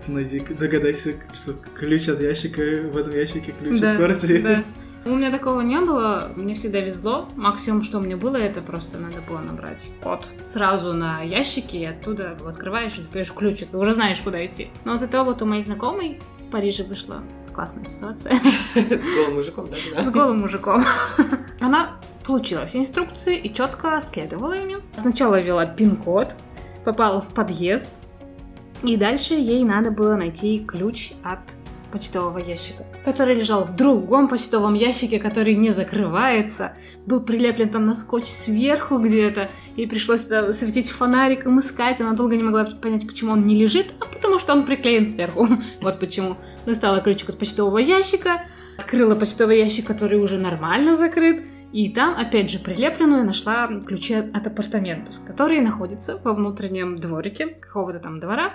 Ты 0.04 0.12
найди, 0.12 0.40
догадайся, 0.40 1.14
что 1.34 1.54
ключ 1.74 2.08
от 2.08 2.20
ящика, 2.20 2.62
в 2.62 2.96
этом 2.96 3.12
ящике 3.12 3.52
ключ 3.58 3.82
от 3.82 3.96
квартиры. 3.96 4.42
да. 4.42 4.64
У 5.06 5.16
меня 5.16 5.30
такого 5.30 5.62
не 5.62 5.80
было, 5.80 6.30
мне 6.36 6.54
всегда 6.54 6.80
везло. 6.80 7.26
Максимум, 7.34 7.84
что 7.84 8.00
у 8.00 8.02
меня 8.02 8.18
было, 8.18 8.36
это 8.36 8.60
просто 8.60 8.98
надо 8.98 9.22
было 9.26 9.38
набрать 9.38 9.92
код 10.02 10.28
сразу 10.44 10.92
на 10.92 11.22
ящике, 11.22 11.78
и 11.78 11.84
оттуда 11.86 12.36
открываешь 12.46 12.94
и 12.94 12.98
достаешь 12.98 13.32
ключик, 13.32 13.68
и 13.72 13.76
уже 13.76 13.94
знаешь, 13.94 14.20
куда 14.20 14.44
идти. 14.44 14.68
Но 14.84 14.98
зато 14.98 15.24
вот 15.24 15.40
у 15.40 15.46
моей 15.46 15.62
знакомой 15.62 16.18
в 16.46 16.50
Париже 16.50 16.82
вышла 16.84 17.22
классная 17.50 17.88
ситуация 17.88 18.34
С 18.74 19.14
голым 19.14 19.34
мужиком, 19.34 19.68
да? 19.94 20.02
с 20.02 20.10
голым 20.10 20.40
мужиком. 20.40 20.84
Она 21.60 21.96
получила 22.24 22.66
все 22.66 22.78
инструкции 22.78 23.38
и 23.38 23.52
четко 23.52 24.00
следовала 24.02 24.54
ими. 24.54 24.76
Сначала 24.96 25.40
ввела 25.40 25.66
пин-код, 25.66 26.34
попала 26.84 27.20
в 27.20 27.28
подъезд, 27.28 27.88
и 28.82 28.96
дальше 28.96 29.34
ей 29.34 29.64
надо 29.64 29.90
было 29.90 30.16
найти 30.16 30.64
ключ 30.66 31.12
от 31.22 31.40
почтового 31.90 32.38
ящика, 32.38 32.84
который 33.04 33.34
лежал 33.34 33.64
в 33.64 33.76
другом 33.76 34.28
почтовом 34.28 34.74
ящике, 34.74 35.18
который 35.18 35.54
не 35.54 35.70
закрывается, 35.70 36.74
был 37.06 37.20
прилеплен 37.20 37.68
там 37.68 37.86
на 37.86 37.94
скотч 37.94 38.26
сверху 38.26 38.98
где-то, 38.98 39.48
ей 39.76 39.86
пришлось 39.86 40.22
туда 40.22 40.52
светить 40.52 40.90
фонариком, 40.90 41.58
искать, 41.60 42.00
она 42.00 42.12
долго 42.12 42.36
не 42.36 42.42
могла 42.42 42.64
понять, 42.64 43.06
почему 43.06 43.32
он 43.32 43.46
не 43.46 43.56
лежит, 43.56 43.92
а 44.00 44.06
потому 44.06 44.38
что 44.38 44.52
он 44.52 44.64
приклеен 44.64 45.10
сверху. 45.10 45.48
Вот 45.80 45.98
почему. 45.98 46.36
Достала 46.66 47.00
ключик 47.00 47.30
от 47.30 47.38
почтового 47.38 47.78
ящика, 47.78 48.42
открыла 48.78 49.14
почтовый 49.14 49.58
ящик, 49.58 49.86
который 49.86 50.18
уже 50.18 50.38
нормально 50.38 50.96
закрыт, 50.96 51.42
и 51.72 51.88
там, 51.88 52.14
опять 52.16 52.50
же, 52.50 52.58
прилепленную 52.58 53.24
нашла 53.24 53.68
ключи 53.86 54.14
от 54.14 54.46
апартаментов, 54.46 55.14
которые 55.26 55.62
находятся 55.62 56.20
во 56.22 56.34
внутреннем 56.34 56.96
дворике 56.96 57.46
какого-то 57.46 58.00
там 58.00 58.18
двора 58.18 58.54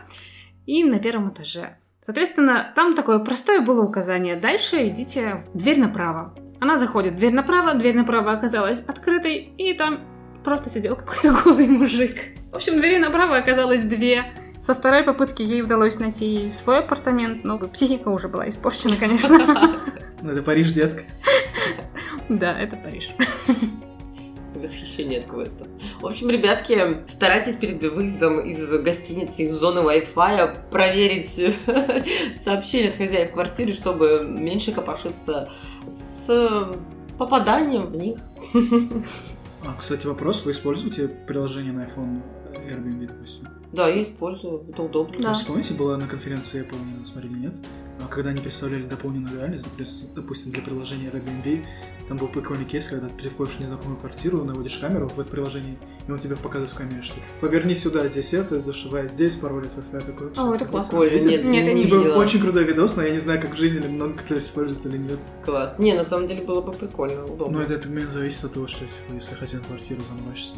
и 0.65 0.83
на 0.83 0.99
первом 0.99 1.29
этаже. 1.29 1.77
Соответственно, 2.05 2.71
там 2.75 2.95
такое 2.95 3.19
простое 3.19 3.61
было 3.61 3.81
указание. 3.81 4.35
Дальше 4.35 4.87
идите 4.87 5.43
в 5.51 5.57
дверь 5.57 5.79
направо. 5.79 6.35
Она 6.59 6.77
заходит 6.79 7.13
в 7.13 7.17
дверь 7.17 7.33
направо, 7.33 7.73
дверь 7.73 7.95
направо 7.95 8.31
оказалась 8.31 8.81
открытой, 8.81 9.53
и 9.57 9.73
там 9.73 10.01
просто 10.43 10.69
сидел 10.69 10.95
какой-то 10.95 11.31
голый 11.43 11.67
мужик. 11.67 12.15
В 12.51 12.55
общем, 12.55 12.79
двери 12.79 12.97
направо 12.97 13.37
оказалось 13.37 13.81
две. 13.81 14.25
Со 14.65 14.73
второй 14.73 15.03
попытки 15.03 15.41
ей 15.41 15.61
удалось 15.61 15.99
найти 15.99 16.49
свой 16.49 16.79
апартамент, 16.79 17.43
но 17.43 17.59
психика 17.59 18.09
уже 18.09 18.29
была 18.29 18.47
испорчена, 18.49 18.95
конечно. 18.99 19.79
Ну, 20.21 20.31
это 20.31 20.41
Париж, 20.41 20.71
детка. 20.71 21.03
Да, 22.29 22.53
это 22.53 22.75
Париж. 22.77 23.09
Восхищение 24.55 25.19
от 25.19 25.25
квеста. 25.25 25.67
В 25.99 26.07
общем, 26.07 26.29
ребятки, 26.29 27.03
старайтесь 27.07 27.55
перед 27.55 27.83
выездом 27.83 28.39
из 28.39 28.69
гостиницы, 28.71 29.43
из 29.43 29.53
зоны 29.53 29.79
Wi-Fi 29.79 30.69
проверить 30.71 31.29
сообщения 32.41 32.89
от 32.89 32.95
хозяев 32.95 33.31
квартиры, 33.31 33.73
чтобы 33.73 34.25
меньше 34.25 34.71
копошиться 34.71 35.49
с 35.87 36.71
попаданием 37.17 37.87
в 37.87 37.95
них. 37.95 38.17
А, 39.65 39.73
кстати, 39.79 40.05
вопрос. 40.05 40.45
Вы 40.45 40.51
используете 40.51 41.07
приложение 41.07 41.73
на 41.73 41.85
iPhone 41.85 42.21
Airbnb, 42.53 43.07
допустим? 43.07 43.47
Да, 43.73 43.87
я 43.87 44.03
использую, 44.03 44.63
это 44.69 44.83
удобно. 44.83 45.19
Да. 45.19 45.29
Вы 45.29 45.35
вспомните, 45.35 45.73
была 45.73 45.97
на 45.97 46.07
конференции 46.07 46.61
Apple, 46.61 46.99
не 46.99 47.05
смотрели, 47.05 47.33
нет? 47.33 47.53
А 48.03 48.07
когда 48.07 48.31
они 48.31 48.41
представляли 48.41 48.83
дополненную 48.83 49.37
реальность, 49.37 49.65
допустим, 49.65 50.07
допустим, 50.15 50.51
для 50.51 50.61
приложения 50.61 51.09
Airbnb, 51.09 51.65
там 52.07 52.17
был 52.17 52.27
прикольный 52.27 52.65
кейс, 52.65 52.87
когда 52.89 53.07
ты 53.07 53.15
приходишь 53.15 53.53
в 53.55 53.59
незнакомую 53.61 53.97
квартиру, 53.97 54.43
наводишь 54.43 54.77
камеру 54.77 55.07
в 55.07 55.19
это 55.19 55.31
приложение, 55.31 55.77
и 56.07 56.11
он 56.11 56.19
тебе 56.19 56.35
показывает 56.35 56.69
в 56.71 56.75
камере, 56.75 57.01
что 57.01 57.15
поверни 57.41 57.73
сюда, 57.73 58.07
здесь 58.07 58.33
это, 58.33 58.59
душевая 58.59 59.07
здесь, 59.07 59.35
пароль 59.37 59.65
от 59.65 59.77
Wi-Fi 59.93 60.05
такой. 60.05 60.27
О, 60.35 60.53
это 60.53 60.65
классно. 60.65 60.99
Прикольно. 60.99 61.29
Нет, 61.29 61.45
Нет, 61.45 61.65
не, 61.65 61.73
не 61.73 61.81
Типа, 61.81 61.95
видела. 61.95 62.17
очень 62.17 62.41
крутой 62.41 62.65
видос, 62.65 62.95
но 62.97 63.03
я 63.03 63.11
не 63.11 63.19
знаю, 63.19 63.41
как 63.41 63.55
в 63.55 63.57
жизни 63.57 63.79
или 63.79 63.87
много 63.87 64.13
кто 64.17 64.37
использует 64.37 64.85
или 64.85 64.97
нет. 64.97 65.19
Класс. 65.43 65.73
Не, 65.79 65.93
на 65.93 66.03
самом 66.03 66.27
деле 66.27 66.43
было 66.43 66.61
бы 66.61 66.73
прикольно, 66.73 67.23
удобно. 67.25 67.57
Но 67.57 67.63
это, 67.63 67.73
это 67.73 68.11
зависит 68.11 68.43
от 68.43 68.53
того, 68.53 68.67
что 68.67 68.81
типа, 68.81 69.13
если 69.13 69.33
хозяин 69.33 69.63
квартиры 69.63 70.01
заморочится. 70.07 70.55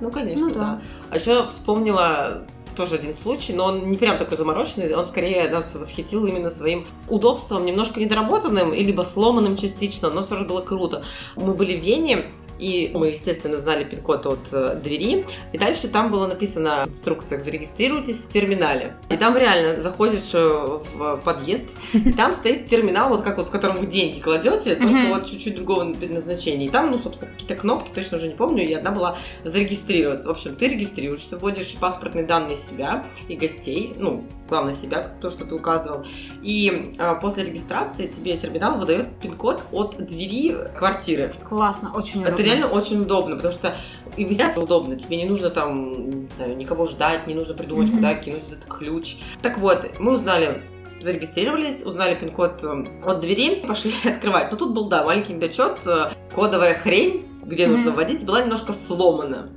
Ну, 0.00 0.10
конечно, 0.10 0.48
Ну 0.48 0.54
да. 0.54 0.60
да. 0.60 0.82
А 1.10 1.16
еще 1.16 1.46
вспомнила 1.46 2.46
тоже 2.80 2.94
один 2.94 3.14
случай, 3.14 3.52
но 3.52 3.66
он 3.66 3.90
не 3.90 3.98
прям 3.98 4.16
такой 4.16 4.38
замороченный, 4.38 4.94
он 4.94 5.06
скорее 5.06 5.50
нас 5.50 5.74
восхитил 5.74 6.24
именно 6.24 6.50
своим 6.50 6.86
удобством, 7.10 7.66
немножко 7.66 8.00
недоработанным, 8.00 8.72
и 8.72 8.82
либо 8.82 9.02
сломанным 9.02 9.56
частично, 9.56 10.08
но 10.08 10.22
все 10.22 10.36
же 10.36 10.46
было 10.46 10.62
круто. 10.62 11.04
Мы 11.36 11.52
были 11.52 11.76
в 11.76 11.80
Вене, 11.80 12.24
и 12.60 12.90
мы, 12.94 13.08
естественно, 13.08 13.58
знали 13.58 13.84
пин-код 13.84 14.26
от 14.26 14.48
э, 14.52 14.78
двери. 14.82 15.26
И 15.52 15.58
дальше 15.58 15.88
там 15.88 16.10
было 16.10 16.26
написано 16.26 16.84
в 16.86 16.90
инструкциях 16.90 17.42
«Зарегистрируйтесь 17.42 18.20
в 18.20 18.32
терминале». 18.32 18.94
И 19.08 19.16
там 19.16 19.36
реально 19.36 19.80
заходишь 19.80 20.30
э, 20.34 20.38
в 20.38 21.16
подъезд, 21.24 21.66
и 21.92 22.12
там 22.12 22.32
стоит 22.32 22.66
терминал, 22.68 23.08
вот 23.08 23.22
как 23.22 23.38
вот 23.38 23.46
в 23.46 23.50
котором 23.50 23.78
вы 23.78 23.86
деньги 23.86 24.20
кладете, 24.20 24.76
только 24.76 25.08
вот 25.08 25.26
чуть-чуть 25.26 25.56
другого 25.56 25.92
предназначения. 25.92 26.66
И 26.66 26.70
там, 26.70 26.90
ну, 26.90 26.98
собственно, 26.98 27.30
какие-то 27.32 27.54
кнопки, 27.56 27.90
точно 27.94 28.18
уже 28.18 28.28
не 28.28 28.34
помню, 28.34 28.68
и 28.68 28.72
одна 28.74 28.90
была 28.90 29.18
зарегистрироваться. 29.44 30.28
В 30.28 30.32
общем, 30.32 30.54
ты 30.56 30.68
регистрируешься, 30.68 31.38
вводишь 31.38 31.74
паспортные 31.80 32.26
данные 32.26 32.56
себя 32.56 33.06
и 33.28 33.36
гостей, 33.36 33.94
ну, 33.96 34.24
главное 34.50 34.74
себя, 34.74 35.10
то, 35.20 35.30
что 35.30 35.46
ты 35.46 35.54
указывал. 35.54 36.04
И 36.42 36.94
а, 36.98 37.14
после 37.14 37.44
регистрации 37.44 38.08
тебе 38.08 38.36
терминал 38.36 38.78
выдает 38.78 39.08
пин-код 39.20 39.62
от 39.72 39.96
двери 40.04 40.56
квартиры. 40.76 41.32
Классно, 41.48 41.92
очень 41.94 42.20
удобно. 42.22 42.34
Это 42.34 42.42
реально 42.50 42.66
очень 42.68 43.00
удобно, 43.02 43.36
потому 43.36 43.52
что 43.54 43.74
и 44.16 44.24
выясняться 44.24 44.60
удобно. 44.60 44.96
Тебе 44.96 45.16
не 45.16 45.24
нужно 45.24 45.50
там, 45.50 46.10
не 46.22 46.28
знаю, 46.36 46.56
никого 46.56 46.86
ждать, 46.86 47.26
не 47.26 47.34
нужно 47.34 47.54
придумать, 47.54 47.88
Мгм. 47.88 47.96
куда 47.96 48.14
кинуть 48.14 48.44
этот 48.50 48.64
ключ. 48.64 49.16
Так 49.42 49.58
вот, 49.58 49.88
мы 49.98 50.14
узнали 50.14 50.62
зарегистрировались, 51.00 51.82
узнали 51.82 52.14
пин-код 52.14 52.62
э, 52.62 52.84
от 53.06 53.20
двери, 53.20 53.54
пошли 53.66 53.92
открывать. 54.04 54.50
Но 54.50 54.58
тут 54.58 54.74
был, 54.74 54.88
да, 54.88 55.02
маленький 55.04 55.32
недочет, 55.32 55.78
э, 55.86 56.10
кодовая 56.34 56.74
хрень, 56.74 57.26
где 57.44 57.66
Мгм. 57.66 57.76
нужно 57.76 57.90
вводить, 57.92 58.24
была 58.26 58.42
немножко 58.42 58.72
сломана. 58.74 59.50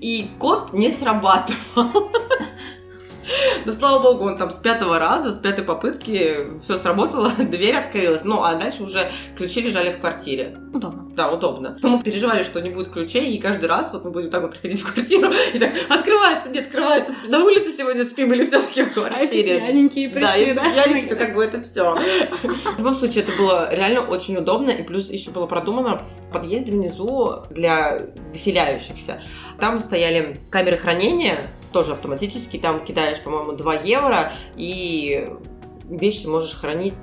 И 0.00 0.28
код 0.38 0.72
не 0.72 0.90
срабатывал. 0.92 1.56
Но 3.64 3.72
слава 3.72 4.02
богу, 4.02 4.24
он 4.24 4.36
там 4.36 4.50
с 4.50 4.56
пятого 4.56 4.98
раза, 4.98 5.32
с 5.32 5.38
пятой 5.38 5.64
попытки 5.64 6.58
все 6.60 6.76
сработало, 6.76 7.30
дверь 7.38 7.76
открылась. 7.76 8.22
Ну, 8.24 8.42
а 8.42 8.54
дальше 8.56 8.82
уже 8.82 9.10
ключи 9.36 9.60
лежали 9.62 9.92
в 9.92 9.98
квартире. 10.00 10.58
Удобно. 10.74 11.03
Да, 11.14 11.30
удобно. 11.30 11.78
Мы 11.82 12.02
переживали, 12.02 12.42
что 12.42 12.60
не 12.60 12.70
будет 12.70 12.88
ключей, 12.88 13.34
и 13.36 13.40
каждый 13.40 13.66
раз 13.66 13.92
вот 13.92 14.04
мы 14.04 14.10
будем 14.10 14.30
так 14.30 14.42
вот 14.42 14.52
приходить 14.52 14.80
в 14.80 14.92
квартиру, 14.92 15.32
и 15.54 15.58
так, 15.58 15.70
открывается, 15.88 16.50
не 16.50 16.58
открывается, 16.58 17.12
на 17.28 17.44
улице 17.44 17.70
сегодня 17.76 18.04
спим 18.04 18.32
или 18.32 18.44
все-таки 18.44 18.82
в 18.82 18.86
А 18.98 19.20
если 19.20 19.42
квартире? 19.42 19.58
пьяненькие 19.60 20.08
Да, 20.08 20.14
пришли, 20.14 20.40
если 20.40 20.54
да? 20.54 20.70
пьяненький, 20.70 21.08
то 21.08 21.16
как 21.16 21.34
бы 21.34 21.44
это 21.44 21.62
все. 21.62 21.94
В 21.94 22.78
любом 22.78 22.96
случае, 22.96 23.22
это 23.24 23.32
было 23.32 23.72
реально 23.72 24.00
очень 24.00 24.36
удобно, 24.36 24.70
и 24.70 24.82
плюс 24.82 25.08
еще 25.08 25.30
было 25.30 25.46
продумано 25.46 26.04
в 26.28 26.32
подъезде 26.32 26.72
внизу 26.72 27.42
для 27.50 28.00
веселяющихся. 28.32 29.22
Там 29.60 29.78
стояли 29.78 30.40
камеры 30.50 30.76
хранения, 30.76 31.46
тоже 31.72 31.92
автоматически, 31.92 32.56
там 32.58 32.84
кидаешь, 32.84 33.20
по-моему, 33.20 33.52
2 33.52 33.74
евро, 33.76 34.32
и 34.56 35.28
вещи 35.88 36.26
можешь 36.26 36.54
хранить 36.54 36.94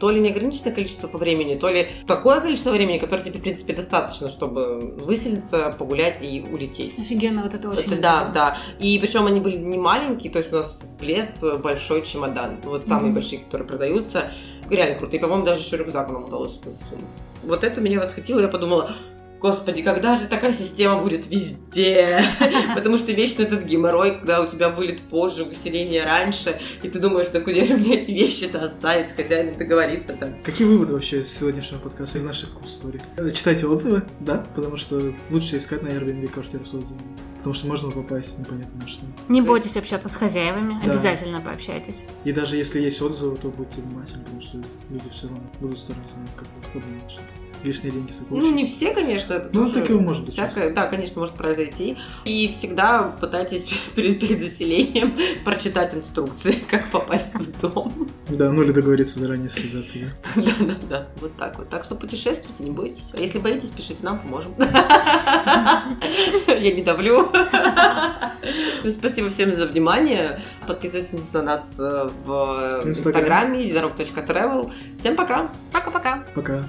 то 0.00 0.10
ли 0.10 0.20
неограниченное 0.20 0.72
количество 0.72 1.06
по 1.06 1.18
времени, 1.18 1.54
то 1.54 1.68
ли 1.68 1.88
такое 2.06 2.40
количество 2.40 2.70
времени, 2.70 2.98
которое 2.98 3.22
тебе, 3.22 3.38
в 3.38 3.42
принципе, 3.42 3.74
достаточно, 3.74 4.28
чтобы 4.28 4.96
выселиться, 4.98 5.70
погулять 5.78 6.22
и 6.22 6.40
улететь. 6.50 6.98
Офигенно, 6.98 7.42
вот 7.42 7.54
это 7.54 7.68
очень 7.68 7.82
Это 7.82 7.96
да, 7.96 8.30
да. 8.34 8.56
И 8.78 8.98
причем 8.98 9.26
они 9.26 9.40
были 9.40 9.56
не 9.58 9.78
маленькие, 9.78 10.32
то 10.32 10.38
есть 10.38 10.52
у 10.52 10.56
нас 10.56 10.82
влез 10.98 11.42
большой 11.62 12.02
чемодан. 12.02 12.56
Вот 12.64 12.86
самые 12.86 13.06
Мгм. 13.06 13.14
большие, 13.14 13.40
которые 13.40 13.68
продаются. 13.68 14.32
Реально 14.70 14.98
круто. 14.98 15.16
И, 15.16 15.18
по-моему, 15.18 15.44
даже 15.44 15.60
еще 15.60 15.76
рюкзак 15.76 16.10
нам 16.10 16.24
удалось 16.24 16.52
засунуть. 16.54 17.04
Вот 17.42 17.64
это 17.64 17.80
меня 17.80 18.00
восхитило. 18.00 18.40
Я 18.40 18.48
подумала, 18.48 18.92
Господи, 19.40 19.82
когда 19.82 20.16
же 20.16 20.26
такая 20.26 20.52
система 20.52 21.00
будет 21.00 21.26
везде? 21.26 22.22
Потому 22.74 22.98
что 22.98 23.12
вечно 23.12 23.42
этот 23.42 23.64
геморрой, 23.64 24.18
когда 24.18 24.42
у 24.42 24.46
тебя 24.46 24.68
вылет 24.68 25.00
позже, 25.00 25.44
выселение 25.44 26.04
раньше, 26.04 26.60
и 26.82 26.88
ты 26.88 26.98
думаешь, 26.98 27.28
да 27.28 27.40
куда 27.40 27.64
же 27.64 27.76
мне 27.76 28.00
эти 28.00 28.10
вещи-то 28.10 28.62
оставить, 28.62 29.08
с 29.08 29.14
хозяином 29.14 29.56
договориться 29.56 30.12
там. 30.12 30.34
Какие 30.44 30.66
выводы 30.66 30.92
вообще 30.92 31.20
из 31.20 31.32
сегодняшнего 31.32 31.80
подкаста, 31.80 32.18
из 32.18 32.24
наших 32.24 32.50
историй? 32.64 33.00
Читайте 33.34 33.66
отзывы, 33.66 34.02
да, 34.20 34.44
потому 34.54 34.76
что 34.76 35.12
лучше 35.30 35.56
искать 35.56 35.82
на 35.82 35.88
Airbnb 35.88 36.28
квартиру 36.28 36.64
с 36.66 36.74
отзывами. 36.74 37.00
Потому 37.38 37.54
что 37.54 37.68
можно 37.68 37.90
попасть 37.90 38.38
непонятно 38.38 38.82
на 38.82 38.86
что. 38.86 39.06
Не 39.28 39.40
бойтесь 39.40 39.74
общаться 39.78 40.10
с 40.10 40.14
хозяевами, 40.14 40.78
Да. 40.84 40.90
обязательно 40.90 41.40
пообщайтесь. 41.40 42.06
И 42.24 42.32
даже 42.32 42.58
если 42.58 42.80
есть 42.80 43.00
отзывы, 43.00 43.36
то 43.36 43.48
будьте 43.48 43.80
внимательны, 43.80 44.22
потому 44.24 44.42
что 44.42 44.58
люди 44.90 45.08
все 45.10 45.28
равно 45.28 45.42
будут 45.58 45.78
стараться 45.78 46.18
как-то 46.36 46.68
с 46.68 46.72
тобой 46.72 46.84
что-то 47.08 47.39
лишние 47.62 47.92
деньги 47.92 48.10
Ну, 48.10 48.16
заполучить. 48.16 48.54
не 48.54 48.66
все, 48.66 48.94
конечно, 48.94 49.34
это 49.34 49.50
Ну, 49.52 49.66
тоже 49.66 49.80
такое 49.80 49.98
может 49.98 50.24
быть. 50.24 50.32
Всякое, 50.32 50.72
да, 50.74 50.86
конечно, 50.86 51.20
может 51.20 51.34
произойти. 51.34 51.96
И 52.24 52.48
всегда 52.48 53.14
пытайтесь 53.20 53.68
перед, 53.94 54.20
перед 54.20 54.40
заселением 54.40 55.14
прочитать 55.44 55.94
инструкции, 55.94 56.52
как 56.70 56.90
попасть 56.90 57.34
в 57.34 57.60
дом. 57.60 58.08
Да, 58.28 58.50
ну 58.52 58.62
или 58.62 58.72
договориться 58.72 59.18
заранее 59.20 59.48
связаться, 59.48 59.98
да. 60.34 60.42
Да, 60.42 60.52
да, 60.60 60.74
да. 60.88 61.06
Вот 61.20 61.36
так 61.36 61.58
вот. 61.58 61.68
Так 61.68 61.84
что 61.84 61.94
путешествуйте, 61.94 62.64
не 62.64 62.70
бойтесь. 62.70 63.10
А 63.12 63.18
если 63.20 63.38
боитесь, 63.38 63.70
пишите 63.70 64.02
нам, 64.02 64.18
поможем. 64.20 64.54
Я 64.58 66.74
не 66.74 66.82
давлю. 66.82 67.30
Ну, 68.84 68.90
Спасибо 68.90 69.28
всем 69.28 69.54
за 69.54 69.66
внимание. 69.66 70.40
Подписывайтесь 70.66 71.32
на 71.32 71.42
нас 71.42 71.62
э, 71.78 72.08
в 72.24 72.82
Инстаграм. 72.84 72.88
инстаграме 72.88 73.62
единорог.travel. 73.64 74.70
Всем 74.98 75.16
пока! 75.16 75.48
Пока-пока. 75.72 76.24
Пока. 76.34 76.62